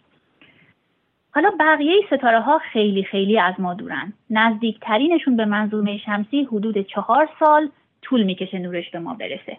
حالا 1.32 1.52
بقیه 1.60 1.94
ستاره 2.08 2.40
ها 2.40 2.60
خیلی 2.60 3.04
خیلی 3.04 3.40
از 3.40 3.54
ما 3.60 3.74
دورن. 3.74 4.14
نزدیکترینشون 4.30 5.38
به 5.38 5.46
منظومه 5.46 5.98
شمسی 5.98 6.44
حدود 6.44 6.88
چهار 6.88 7.30
سال 7.40 7.70
طول 8.02 8.24
می‌کشه 8.24 8.60
نورش 8.60 8.90
به 8.90 9.00
ما 9.00 9.14
برسه. 9.14 9.58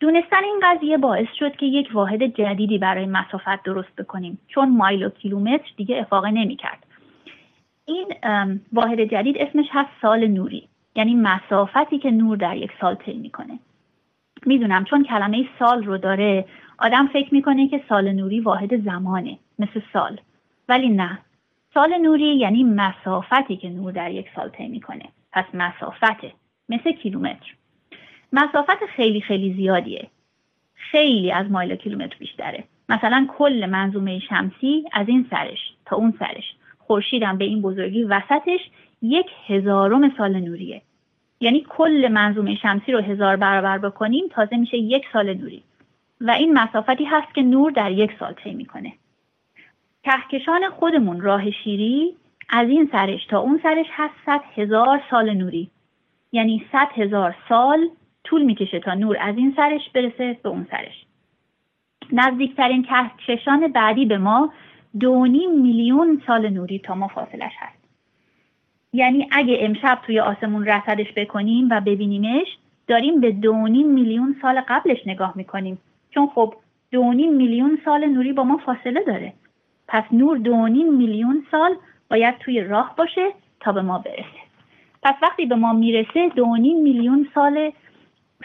دونستن 0.00 0.44
این 0.44 0.60
قضیه 0.62 0.98
باعث 0.98 1.28
شد 1.38 1.56
که 1.56 1.66
یک 1.66 1.88
واحد 1.92 2.22
جدیدی 2.22 2.78
برای 2.78 3.06
مسافت 3.06 3.62
درست 3.62 3.96
بکنیم 3.96 4.38
چون 4.48 4.76
مایل 4.76 5.04
و 5.04 5.08
کیلومتر 5.10 5.70
دیگه 5.76 6.00
افاقه 6.00 6.30
نمی‌کرد. 6.30 6.86
این 7.86 8.14
واحد 8.72 9.00
جدید 9.00 9.38
اسمش 9.38 9.66
هست 9.70 9.90
سال 10.02 10.26
نوری 10.26 10.68
یعنی 10.96 11.14
مسافتی 11.14 11.98
که 11.98 12.10
نور 12.10 12.36
در 12.36 12.56
یک 12.56 12.70
سال 12.80 12.94
طی 12.94 13.12
می‌کنه. 13.12 13.58
می‌دونم 14.46 14.84
چون 14.84 15.04
کلمه 15.04 15.48
سال 15.58 15.84
رو 15.84 15.98
داره 15.98 16.44
آدم 16.78 17.06
فکر 17.06 17.34
می‌کنه 17.34 17.68
که 17.68 17.80
سال 17.88 18.12
نوری 18.12 18.40
واحد 18.40 18.84
زمانه 18.84 19.38
مثل 19.58 19.80
سال. 19.92 20.20
ولی 20.68 20.88
نه. 20.88 21.18
سال 21.74 21.98
نوری 22.02 22.36
یعنی 22.36 22.64
مسافتی 22.64 23.56
که 23.56 23.70
نور 23.70 23.92
در 23.92 24.10
یک 24.10 24.26
سال 24.36 24.48
طی 24.48 24.68
می‌کنه. 24.68 25.04
پس 25.32 25.44
مسافته 25.54 26.32
مثل 26.68 26.92
کیلومتر. 26.92 27.54
مسافت 28.32 28.86
خیلی 28.96 29.20
خیلی 29.20 29.54
زیادیه. 29.54 30.08
خیلی 30.74 31.32
از 31.32 31.50
مایل 31.50 31.76
کیلومتر 31.76 32.16
بیشتره. 32.18 32.64
مثلا 32.88 33.26
کل 33.38 33.66
منظومه 33.66 34.18
شمسی 34.18 34.84
از 34.92 35.08
این 35.08 35.26
سرش 35.30 35.74
تا 35.86 35.96
اون 35.96 36.14
سرش. 36.18 36.54
خورشیدم 36.78 37.38
به 37.38 37.44
این 37.44 37.62
بزرگی 37.62 38.04
وسطش 38.04 38.60
یک 39.02 39.26
هزارم 39.46 40.16
سال 40.16 40.40
نوریه. 40.40 40.82
یعنی 41.44 41.66
کل 41.68 42.08
منظومه 42.12 42.56
شمسی 42.56 42.92
رو 42.92 43.00
هزار 43.00 43.36
برابر 43.36 43.78
بکنیم 43.78 44.24
تازه 44.30 44.56
میشه 44.56 44.76
یک 44.76 45.04
سال 45.12 45.34
نوری. 45.34 45.62
و 46.20 46.30
این 46.30 46.58
مسافتی 46.58 47.04
هست 47.04 47.34
که 47.34 47.42
نور 47.42 47.70
در 47.70 47.92
یک 47.92 48.10
سال 48.18 48.32
طی 48.32 48.54
می‌کنه. 48.54 48.92
کهکشان 50.04 50.70
خودمون 50.70 51.20
راه 51.20 51.50
شیری 51.50 52.16
از 52.48 52.68
این 52.68 52.88
سرش 52.92 53.26
تا 53.26 53.38
اون 53.38 53.60
سرش 53.62 53.86
هست 53.90 54.14
صد 54.26 54.40
هزار 54.56 55.02
سال 55.10 55.34
نوری. 55.34 55.70
یعنی 56.32 56.66
صد 56.72 56.88
هزار 56.94 57.36
سال 57.48 57.88
طول 58.24 58.42
می‌کشه 58.42 58.80
تا 58.80 58.94
نور 58.94 59.16
از 59.20 59.36
این 59.36 59.52
سرش 59.56 59.90
برسه 59.94 60.38
به 60.42 60.48
اون 60.48 60.66
سرش. 60.70 61.06
نزدیکترین 62.12 62.82
کهکشان 62.82 63.72
بعدی 63.72 64.06
به 64.06 64.18
ما 64.18 64.52
دو 65.00 65.20
میلیون 65.62 66.22
سال 66.26 66.48
نوری 66.48 66.78
تا 66.78 66.94
ما 66.94 67.08
فاصلش 67.08 67.52
هست. 67.58 67.83
یعنی 68.94 69.28
اگه 69.30 69.56
امشب 69.60 69.98
توی 70.06 70.20
آسمون 70.20 70.64
رصدش 70.64 71.12
بکنیم 71.16 71.68
و 71.70 71.80
ببینیمش 71.80 72.46
داریم 72.88 73.20
به 73.20 73.30
دو 73.30 73.54
میلیون 73.56 74.36
سال 74.42 74.60
قبلش 74.68 75.06
نگاه 75.06 75.32
می‌کنیم. 75.36 75.78
چون 76.10 76.26
خب 76.34 76.54
دو 76.90 77.12
میلیون 77.12 77.78
سال 77.84 78.06
نوری 78.06 78.32
با 78.32 78.44
ما 78.44 78.56
فاصله 78.56 79.04
داره. 79.06 79.32
پس 79.88 80.04
نور 80.12 80.38
دو 80.38 80.56
میلیون 80.66 81.46
سال 81.50 81.76
باید 82.10 82.38
توی 82.38 82.60
راه 82.60 82.94
باشه 82.98 83.30
تا 83.60 83.72
به 83.72 83.82
ما 83.82 83.98
برسه. 83.98 84.44
پس 85.02 85.14
وقتی 85.22 85.46
به 85.46 85.54
ما 85.54 85.72
می‌رسه 85.72 86.28
دو 86.28 86.46
میلیون 86.56 87.28
سال 87.34 87.72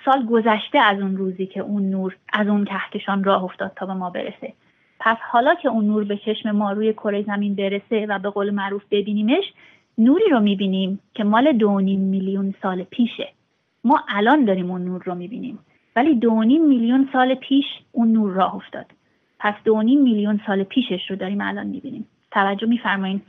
سال 0.06 0.26
گذشته 0.26 0.80
از 0.80 1.00
اون 1.00 1.18
روزی 1.18 1.46
که 1.46 1.60
اون 1.60 1.90
نور 1.90 2.16
از 2.34 2.48
اون 2.48 2.66
کهکشان 2.66 3.24
راه 3.24 3.44
افتاد 3.44 3.72
تا 3.76 3.86
به 3.86 3.94
ما 3.94 4.10
برسه. 4.10 4.54
پس 5.00 5.18
حالا 5.32 5.56
که 5.56 5.70
اون 5.70 5.86
نور 5.86 6.04
به 6.04 6.18
چشم 6.18 6.52
ما 6.52 6.72
روی 6.72 6.94
کره 6.94 7.22
زمین 7.22 7.56
برسه 7.56 8.06
و 8.10 8.20
به 8.20 8.30
قول 8.30 8.50
معروف 8.50 8.84
ببینیمش 8.92 9.54
نوری 10.00 10.30
رو 10.32 10.40
می‌بینیم 10.40 11.00
که 11.14 11.24
مال 11.24 11.52
دونیم 11.52 12.00
میلیون 12.00 12.54
سال 12.62 12.84
پیشه. 12.84 13.30
ما 13.84 14.04
الان 14.08 14.46
داریم 14.46 14.72
اون 14.72 14.86
نور 14.86 15.04
رو 15.06 15.16
می‌بینیم. 15.16 15.60
ولی 15.96 16.16
دونیم 16.16 16.66
میلیون 16.66 17.10
سال 17.14 17.36
پیش 17.36 17.66
اون 17.92 18.12
نور 18.12 18.32
راه 18.32 18.56
افتاد. 18.56 18.86
پس 19.40 19.54
دونیم 19.66 20.02
میلیون 20.02 20.42
سال 20.48 20.64
پیشش 20.64 21.10
رو 21.10 21.16
داریم 21.16 21.42
الان 21.42 21.68
می‌بینیم. 21.68 22.08
توجه 22.32 22.68
میفرمایید؟ 22.68 23.22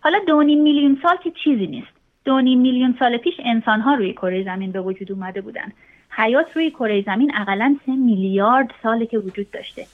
حالا 0.00 0.18
دونیم 0.26 0.62
میلیون 0.62 0.98
سال 1.02 1.16
که 1.24 1.30
چیزی 1.44 1.66
نیست. 1.66 1.92
دونیم 2.24 2.60
میلیون 2.60 2.96
سال 2.98 3.16
پیش 3.16 3.34
انسانها 3.44 3.94
روی 3.94 4.12
کره 4.12 4.44
زمین 4.44 4.72
به 4.72 4.80
وجود 4.80 5.12
اومده 5.12 5.40
بودن. 5.40 5.72
حیات 6.10 6.46
روی 6.56 6.70
کره 6.70 7.02
زمین 7.02 7.32
اقلا 7.36 7.76
سه 7.86 7.92
میلیارد 7.92 8.70
ساله 8.82 9.06
که 9.06 9.18
وجود 9.18 9.50
داشته. 9.50 9.86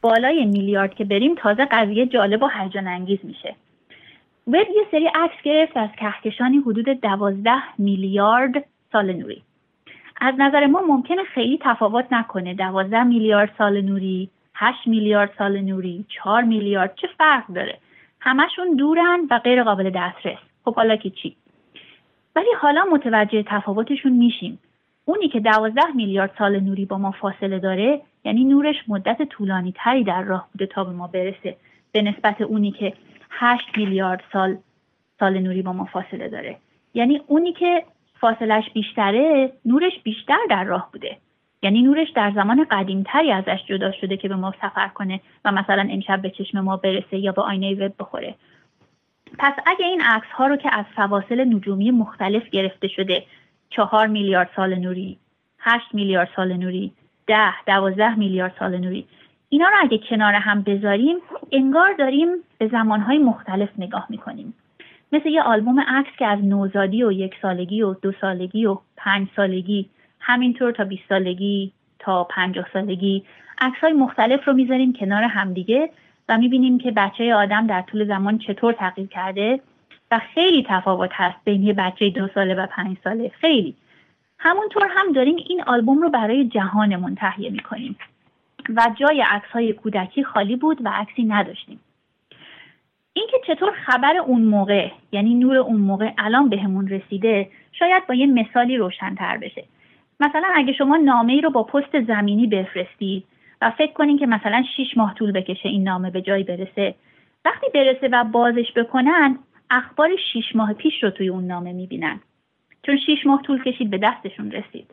بالای 0.00 0.44
میلیارد 0.44 0.94
که 0.94 1.04
بریم 1.04 1.34
تازه 1.34 1.64
قضیه 1.64 2.06
جالب 2.06 2.42
و 2.42 2.48
هیجان 2.48 2.88
انگیز 2.88 3.18
میشه. 3.22 3.54
وب 4.46 4.54
یه 4.54 4.86
سری 4.90 5.06
عکس 5.06 5.42
گرفت 5.42 5.76
از 5.76 5.90
کهکشانی 5.98 6.58
حدود 6.58 6.88
دوازده 6.88 7.78
میلیارد 7.78 8.64
سال 8.92 9.12
نوری. 9.12 9.42
از 10.20 10.34
نظر 10.38 10.66
ما 10.66 10.80
ممکنه 10.88 11.24
خیلی 11.24 11.58
تفاوت 11.62 12.06
نکنه. 12.12 12.54
دوازده 12.54 13.04
میلیارد 13.04 13.54
سال 13.58 13.80
نوری 13.80 14.30
هشت 14.54 14.86
میلیارد 14.86 15.30
سال 15.38 15.60
نوری 15.60 16.04
چهار 16.08 16.42
میلیارد 16.42 16.94
چه 16.94 17.08
فرق 17.18 17.46
داره؟ 17.46 17.78
همشون 18.20 18.76
دورن 18.76 19.20
و 19.30 19.38
غیر 19.38 19.62
قابل 19.62 19.90
دسترس. 19.90 20.38
خب 20.64 20.74
حالا 20.74 20.96
که 20.96 21.10
چی؟ 21.10 21.36
ولی 22.36 22.48
حالا 22.60 22.84
متوجه 22.92 23.42
تفاوتشون 23.46 24.12
میشیم. 24.12 24.58
اونی 25.04 25.28
که 25.28 25.40
دوازده 25.40 25.90
میلیارد 25.94 26.34
سال 26.38 26.60
نوری 26.60 26.84
با 26.84 26.98
ما 26.98 27.10
فاصله 27.10 27.58
داره 27.58 28.00
یعنی 28.24 28.44
نورش 28.44 28.76
مدت 28.88 29.22
طولانی 29.22 29.74
تری 29.76 30.04
در 30.04 30.22
راه 30.22 30.48
بوده 30.52 30.66
تا 30.66 30.84
به 30.84 30.90
ما 30.90 31.06
برسه. 31.06 31.56
به 31.92 32.02
نسبت 32.02 32.40
اونی 32.40 32.70
که 32.70 32.92
8 33.30 33.64
میلیارد 33.76 34.22
سال 34.32 34.58
سال 35.20 35.38
نوری 35.38 35.62
با 35.62 35.72
ما 35.72 35.84
فاصله 35.84 36.28
داره. 36.28 36.56
یعنی 36.94 37.20
اونی 37.26 37.52
که 37.52 37.84
فاصلش 38.20 38.70
بیشتره 38.74 39.52
نورش 39.64 39.92
بیشتر 40.02 40.38
در 40.50 40.64
راه 40.64 40.88
بوده. 40.92 41.16
یعنی 41.62 41.82
نورش 41.82 42.08
در 42.10 42.32
زمان 42.34 42.66
قدیمتری 42.70 43.32
ازش 43.32 43.64
جدا 43.66 43.92
شده 43.92 44.16
که 44.16 44.28
به 44.28 44.36
ما 44.36 44.54
سفر 44.62 44.88
کنه 44.88 45.20
و 45.44 45.52
مثلا 45.52 45.88
امشب 45.90 46.22
به 46.22 46.30
چشم 46.30 46.60
ما 46.60 46.76
برسه 46.76 47.18
یا 47.18 47.32
به 47.32 47.42
آینه 47.42 47.86
وب 47.86 47.92
بخوره. 47.98 48.34
پس 49.38 49.52
اگه 49.66 49.86
این 49.86 50.02
عکس 50.02 50.26
ها 50.26 50.46
رو 50.46 50.56
که 50.56 50.74
از 50.74 50.84
فواصل 50.96 51.54
نجومی 51.54 51.90
مختلف 51.90 52.50
گرفته 52.50 52.88
شده 52.88 53.24
چهار 53.70 54.06
میلیارد 54.06 54.50
سال 54.56 54.74
نوری 54.74 55.18
هشت 55.58 55.94
میلیارد 55.94 56.28
سال 56.36 56.52
نوری 56.52 56.92
ده 57.26 57.64
دوازده 57.66 58.14
میلیارد 58.14 58.56
سال 58.58 58.78
نوری 58.78 59.06
اینا 59.52 59.68
رو 59.68 59.74
اگه 59.80 59.98
کنار 59.98 60.34
هم 60.34 60.62
بذاریم 60.62 61.16
انگار 61.52 61.92
داریم 61.92 62.28
به 62.58 62.68
زمانهای 62.68 63.18
مختلف 63.18 63.68
نگاه 63.78 64.06
می‌کنیم. 64.08 64.54
مثل 65.12 65.28
یه 65.28 65.42
آلبوم 65.42 65.80
عکس 65.80 66.10
که 66.18 66.26
از 66.26 66.38
نوزادی 66.44 67.04
و 67.04 67.12
یک 67.12 67.34
سالگی 67.42 67.82
و 67.82 67.94
دو 67.94 68.12
سالگی 68.20 68.66
و 68.66 68.78
پنج 68.96 69.28
سالگی 69.36 69.88
همینطور 70.20 70.72
تا 70.72 70.84
20 70.84 71.02
سالگی 71.08 71.72
تا 71.98 72.24
50 72.24 72.66
سالگی 72.72 73.24
عکس 73.60 73.78
های 73.80 73.92
مختلف 73.92 74.48
رو 74.48 74.52
می‌ذاریم 74.52 74.92
کنار 74.92 75.22
همدیگه 75.22 75.90
و 76.28 76.38
می‌بینیم 76.38 76.78
که 76.78 76.90
بچه 76.90 77.34
آدم 77.34 77.66
در 77.66 77.82
طول 77.82 78.06
زمان 78.06 78.38
چطور 78.38 78.72
تغییر 78.72 79.08
کرده 79.08 79.60
و 80.10 80.20
خیلی 80.34 80.66
تفاوت 80.68 81.10
هست 81.12 81.36
بین 81.44 81.62
یه 81.62 81.72
بچه 81.72 82.10
دو 82.10 82.28
ساله 82.34 82.54
و 82.54 82.66
پنج 82.66 82.96
ساله. 83.04 83.28
خیلی. 83.40 83.74
همونطور 84.38 84.86
هم 84.90 85.12
داریم 85.12 85.36
این 85.36 85.62
آلبوم 85.62 86.02
رو 86.02 86.10
برای 86.10 86.44
جهانمون 86.44 87.14
تهیه 87.14 87.50
می‌کنیم. 87.50 87.96
و 88.76 88.94
جای 89.00 89.24
عکس 89.30 89.48
های 89.48 89.72
کودکی 89.72 90.24
خالی 90.24 90.56
بود 90.56 90.78
و 90.84 90.88
عکسی 90.88 91.24
نداشتیم. 91.24 91.80
اینکه 93.12 93.36
چطور 93.46 93.72
خبر 93.86 94.16
اون 94.16 94.42
موقع 94.42 94.90
یعنی 95.12 95.34
نور 95.34 95.56
اون 95.56 95.80
موقع 95.80 96.12
الان 96.18 96.48
بهمون 96.48 96.88
رسیده 96.88 97.48
شاید 97.72 98.06
با 98.06 98.14
یه 98.14 98.26
مثالی 98.26 98.76
روشنتر 98.76 99.36
بشه. 99.36 99.64
مثلا 100.20 100.48
اگه 100.54 100.72
شما 100.72 100.96
نامه 100.96 101.32
ای 101.32 101.40
رو 101.40 101.50
با 101.50 101.62
پست 101.62 102.00
زمینی 102.00 102.46
بفرستید 102.46 103.24
و 103.62 103.70
فکر 103.70 103.92
کنین 103.92 104.18
که 104.18 104.26
مثلا 104.26 104.64
6 104.76 104.96
ماه 104.96 105.14
طول 105.14 105.32
بکشه 105.32 105.68
این 105.68 105.82
نامه 105.82 106.10
به 106.10 106.22
جایی 106.22 106.44
برسه 106.44 106.94
وقتی 107.44 107.66
برسه 107.74 108.08
و 108.12 108.24
بازش 108.24 108.72
بکنن 108.76 109.38
اخبار 109.70 110.10
6 110.32 110.56
ماه 110.56 110.72
پیش 110.72 111.02
رو 111.02 111.10
توی 111.10 111.28
اون 111.28 111.46
نامه 111.46 111.72
می‌بینن. 111.72 112.20
چون 112.82 112.98
6 113.06 113.26
ماه 113.26 113.42
طول 113.42 113.62
کشید 113.62 113.90
به 113.90 113.98
دستشون 113.98 114.50
رسید. 114.50 114.90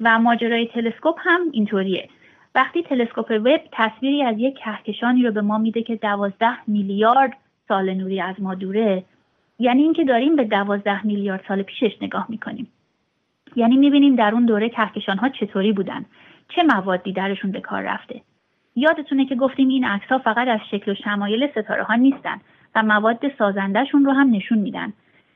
و 0.00 0.18
ماجرای 0.18 0.66
تلسکوپ 0.66 1.16
هم 1.18 1.40
اینطوریه. 1.52 2.08
وقتی 2.54 2.82
تلسکوپ 2.82 3.30
وب 3.30 3.60
تصویری 3.72 4.22
از 4.22 4.34
یک 4.38 4.58
کهکشانی 4.58 5.22
رو 5.22 5.32
به 5.32 5.40
ما 5.40 5.58
میده 5.58 5.82
که 5.82 5.96
دوازده 5.96 6.70
میلیارد 6.70 7.32
سال 7.68 7.94
نوری 7.94 8.20
از 8.20 8.34
ما 8.38 8.54
دوره 8.54 9.04
یعنی 9.58 9.82
اینکه 9.82 10.04
داریم 10.04 10.36
به 10.36 10.44
دوازده 10.44 11.06
میلیارد 11.06 11.44
سال 11.48 11.62
پیشش 11.62 11.96
نگاه 12.02 12.26
می‌کنیم. 12.28 12.68
یعنی 13.56 13.76
می‌بینیم 13.76 14.16
در 14.16 14.34
اون 14.34 14.46
دوره 14.46 14.68
کهکشان 14.68 15.18
ها 15.18 15.28
چطوری 15.28 15.72
بودن 15.72 16.04
چه 16.48 16.62
موادی 16.62 17.12
درشون 17.12 17.52
به 17.52 17.60
کار 17.60 17.82
رفته. 17.82 18.20
یادتونه 18.76 19.26
که 19.26 19.34
گفتیم 19.34 19.68
این 19.68 19.84
عکس 19.84 20.06
ها 20.08 20.18
فقط 20.18 20.48
از 20.48 20.60
شکل 20.70 20.92
و 20.92 20.94
شمایل 20.94 21.50
ستاره 21.50 21.82
ها 21.82 21.94
نیستن 21.94 22.40
و 22.74 22.82
مواد 22.82 23.36
سازندهشون 23.38 24.04
رو 24.04 24.12
هم 24.12 24.30
نشون 24.30 24.58
میدن. 24.58 24.92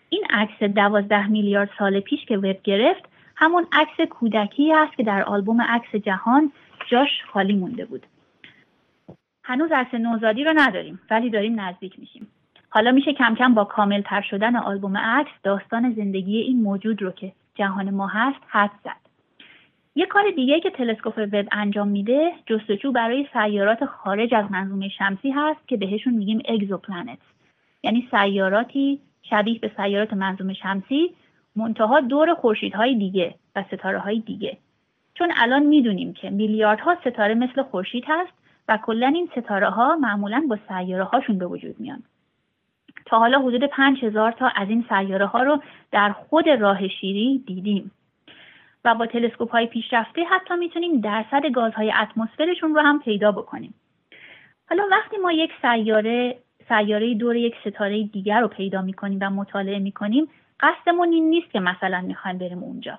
این 0.08 0.24
عکس 0.30 0.62
دوازده 0.62 1.26
میلیارد 1.26 1.70
سال 1.78 2.00
پیش 2.00 2.24
که 2.24 2.36
وب 2.36 2.56
گرفت 2.64 3.04
همون 3.36 3.66
عکس 3.72 4.08
کودکی 4.10 4.72
است 4.72 4.96
که 4.96 5.02
در 5.02 5.22
آلبوم 5.22 5.62
عکس 5.62 5.96
جهان 5.96 6.52
جاش 6.92 7.08
خالی 7.32 7.52
مونده 7.52 7.84
بود. 7.84 8.06
هنوز 9.44 9.72
عکس 9.72 9.94
نوزادی 9.94 10.44
رو 10.44 10.52
نداریم 10.56 11.00
ولی 11.10 11.30
داریم 11.30 11.60
نزدیک 11.60 11.98
میشیم. 11.98 12.26
حالا 12.70 12.92
میشه 12.92 13.12
کم 13.12 13.34
کم 13.34 13.54
با 13.54 13.64
کامل 13.64 14.02
تر 14.02 14.20
شدن 14.20 14.56
آلبوم 14.56 14.96
عکس 14.96 15.30
داستان 15.42 15.94
زندگی 15.94 16.38
این 16.38 16.62
موجود 16.62 17.02
رو 17.02 17.10
که 17.10 17.32
جهان 17.54 17.90
ما 17.90 18.06
هست 18.06 18.40
حد 18.48 18.70
زد. 18.84 19.02
یه 19.94 20.06
کار 20.06 20.30
دیگه 20.36 20.60
که 20.60 20.70
تلسکوپ 20.70 21.28
وب 21.32 21.48
انجام 21.52 21.88
میده 21.88 22.32
جستجو 22.46 22.92
برای 22.92 23.26
سیارات 23.32 23.84
خارج 23.84 24.34
از 24.34 24.50
منظومه 24.50 24.88
شمسی 24.88 25.30
هست 25.30 25.68
که 25.68 25.76
بهشون 25.76 26.14
میگیم 26.14 26.42
اگزوپلنت 26.48 27.18
یعنی 27.82 28.08
سیاراتی 28.10 29.00
شبیه 29.22 29.58
به 29.58 29.70
سیارات 29.76 30.12
منظومه 30.12 30.54
شمسی 30.54 31.14
منتها 31.56 32.00
دور 32.00 32.34
خورشیدهای 32.34 32.94
دیگه 32.94 33.34
و 33.56 33.64
ستاره 33.70 33.98
های 33.98 34.18
دیگه. 34.18 34.58
چون 35.14 35.32
الان 35.36 35.62
می‌دونیم 35.62 36.12
که 36.12 36.30
میلیاردها 36.30 36.96
ستاره 37.00 37.34
مثل 37.34 37.62
خورشید 37.62 38.04
هست 38.06 38.32
و 38.68 38.78
کلا 38.86 39.06
این 39.06 39.30
ستاره 39.36 39.70
ها 39.70 39.96
معمولا 39.96 40.46
با 40.48 40.58
سیاره 40.68 41.04
هاشون 41.04 41.38
به 41.38 41.46
وجود 41.46 41.80
میان. 41.80 42.02
تا 43.06 43.18
حالا 43.18 43.38
حدود 43.38 43.64
5000 43.64 44.32
تا 44.32 44.52
از 44.56 44.68
این 44.68 44.84
سیاره 44.88 45.26
ها 45.26 45.42
رو 45.42 45.62
در 45.92 46.12
خود 46.12 46.48
راه 46.48 46.88
شیری 46.88 47.44
دیدیم. 47.46 47.90
و 48.84 48.94
با 48.94 49.06
تلسکوپ 49.06 49.50
های 49.50 49.66
پیشرفته 49.66 50.24
حتی 50.24 50.56
می‌تونیم 50.56 51.00
درصد 51.00 51.46
گازهای 51.46 51.92
اتمسفرشون 51.92 52.74
رو 52.74 52.80
هم 52.80 52.98
پیدا 52.98 53.32
بکنیم. 53.32 53.74
حالا 54.68 54.82
وقتی 54.90 55.16
ما 55.16 55.32
یک 55.32 55.50
سیاره 55.62 56.38
سیاره 56.68 57.14
دور 57.14 57.36
یک 57.36 57.54
ستاره 57.66 58.02
دیگر 58.02 58.40
رو 58.40 58.48
پیدا 58.48 58.82
می‌کنیم 58.82 59.18
و 59.22 59.30
مطالعه 59.30 59.78
می‌کنیم 59.78 60.28
قصدمون 60.60 61.12
این 61.12 61.30
نیست 61.30 61.50
که 61.50 61.60
مثلا 61.60 62.00
می‌خوایم 62.00 62.38
بریم 62.38 62.58
اونجا. 62.58 62.98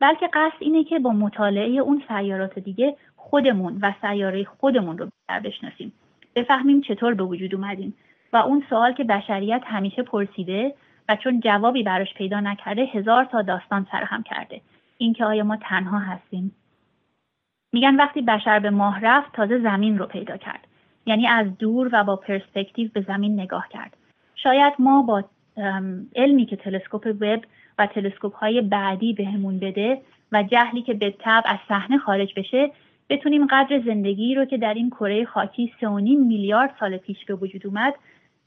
بلکه 0.00 0.28
قصد 0.32 0.56
اینه 0.60 0.84
که 0.84 0.98
با 0.98 1.10
مطالعه 1.10 1.70
اون 1.78 2.02
سیارات 2.08 2.58
دیگه 2.58 2.96
خودمون 3.16 3.78
و 3.82 3.92
سیاره 4.00 4.44
خودمون 4.44 4.98
رو 4.98 5.04
بیشتر 5.04 5.40
بشناسیم. 5.40 5.92
بفهمیم 6.36 6.80
چطور 6.80 7.14
به 7.14 7.24
وجود 7.24 7.54
اومدیم 7.54 7.94
و 8.32 8.36
اون 8.36 8.64
سوال 8.70 8.92
که 8.92 9.04
بشریت 9.04 9.62
همیشه 9.66 10.02
پرسیده 10.02 10.74
و 11.08 11.16
چون 11.16 11.40
جوابی 11.40 11.82
براش 11.82 12.14
پیدا 12.14 12.40
نکرده 12.40 12.82
هزار 12.82 13.24
تا 13.24 13.42
داستان 13.42 13.86
سرهم 13.92 14.22
کرده. 14.22 14.60
اینکه 14.98 15.24
آیا 15.24 15.44
ما 15.44 15.56
تنها 15.56 15.98
هستیم؟ 15.98 16.54
میگن 17.72 17.96
وقتی 17.96 18.22
بشر 18.22 18.58
به 18.58 18.70
ماه 18.70 19.00
رفت 19.00 19.32
تازه 19.32 19.58
زمین 19.58 19.98
رو 19.98 20.06
پیدا 20.06 20.36
کرد. 20.36 20.66
یعنی 21.06 21.26
از 21.26 21.58
دور 21.58 21.90
و 21.92 22.04
با 22.04 22.16
پرسپکتیو 22.16 22.90
به 22.94 23.00
زمین 23.00 23.40
نگاه 23.40 23.68
کرد. 23.68 23.96
شاید 24.34 24.72
ما 24.78 25.02
با 25.02 25.24
علمی 26.16 26.46
که 26.46 26.56
تلسکوپ 26.56 27.06
وب 27.20 27.44
و 27.78 27.86
تلسکوپ 27.86 28.34
های 28.36 28.60
بعدی 28.60 29.12
بهمون 29.12 29.58
بده 29.58 30.02
و 30.32 30.42
جهلی 30.42 30.82
که 30.82 30.94
به 30.94 31.14
تب 31.18 31.42
از 31.46 31.58
صحنه 31.68 31.98
خارج 31.98 32.32
بشه 32.36 32.70
بتونیم 33.10 33.46
قدر 33.46 33.82
زندگی 33.86 34.34
رو 34.34 34.44
که 34.44 34.56
در 34.56 34.74
این 34.74 34.90
کره 34.90 35.24
خاکی 35.24 35.72
3.5 35.80 35.86
میلیارد 36.26 36.74
سال 36.80 36.96
پیش 36.96 37.16
به 37.28 37.34
وجود 37.34 37.66
اومد 37.66 37.94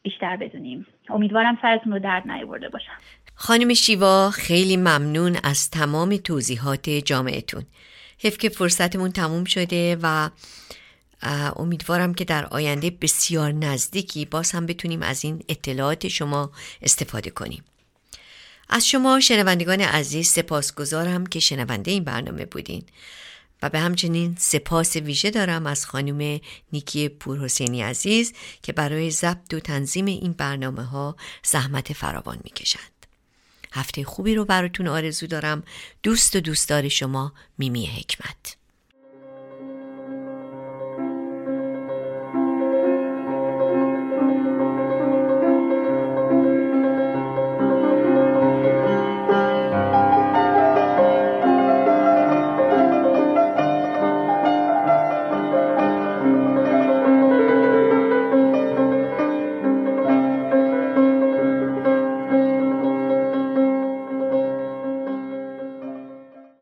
بیشتر 0.02 0.38
بدونیم. 0.38 0.86
امیدوارم 1.10 1.58
سرتون 1.62 1.94
رو 1.94 2.00
درد 2.00 2.32
نیاورده 2.32 2.70
باشم 2.70 2.98
خانم 3.36 3.74
شیوا 3.74 4.30
خیلی 4.30 4.78
ممنون 4.78 5.38
از 5.44 5.70
تمام 5.70 6.18
توضیحات 6.18 6.90
جامعتون. 6.90 7.64
حیف 8.20 8.38
که 8.38 8.50
فرصتمون 8.50 9.12
تموم 9.12 9.44
شده 9.44 9.98
و 10.04 10.30
امیدوارم 11.56 12.14
که 12.14 12.26
در 12.26 12.46
آینده 12.46 12.92
بسیار 13.02 13.52
نزدیکی 13.52 14.26
باز 14.26 14.52
هم 14.52 14.66
بتونیم 14.66 15.02
از 15.02 15.26
این 15.26 15.44
اطلاعات 15.50 16.08
شما 16.08 16.52
استفاده 16.82 17.30
کنیم. 17.30 17.64
از 18.70 18.88
شما 18.88 19.20
شنوندگان 19.20 19.82
عزیز 19.82 20.28
سپاسگزارم 20.28 21.26
که 21.26 21.40
شنونده 21.40 21.92
این 21.92 22.04
برنامه 22.04 22.46
بودین. 22.46 22.84
و 23.62 23.70
به 23.70 23.80
همچنین 23.80 24.36
سپاس 24.40 24.96
ویژه 24.96 25.32
دارم 25.32 25.68
از 25.68 25.86
خانم 25.86 26.40
نیکی 26.74 27.10
پور 27.10 27.40
حسینی 27.40 27.82
عزیز 27.82 28.34
که 28.62 28.74
برای 28.74 29.12
ضبط 29.12 29.54
و 29.54 29.60
تنظیم 29.60 30.06
این 30.06 30.34
برنامه 30.34 30.84
ها 30.84 31.16
زحمت 31.44 31.94
فراوان 31.94 32.40
می 32.44 32.50
کشند. 32.50 32.92
هفته 33.72 34.04
خوبی 34.04 34.36
رو 34.36 34.46
براتون 34.46 34.88
آرزو 34.88 35.28
دارم. 35.28 35.64
دوست 36.04 36.36
و 36.36 36.40
دوستدار 36.40 36.90
شما 36.90 37.34
میمی 37.58 37.86
حکمت. 37.86 38.57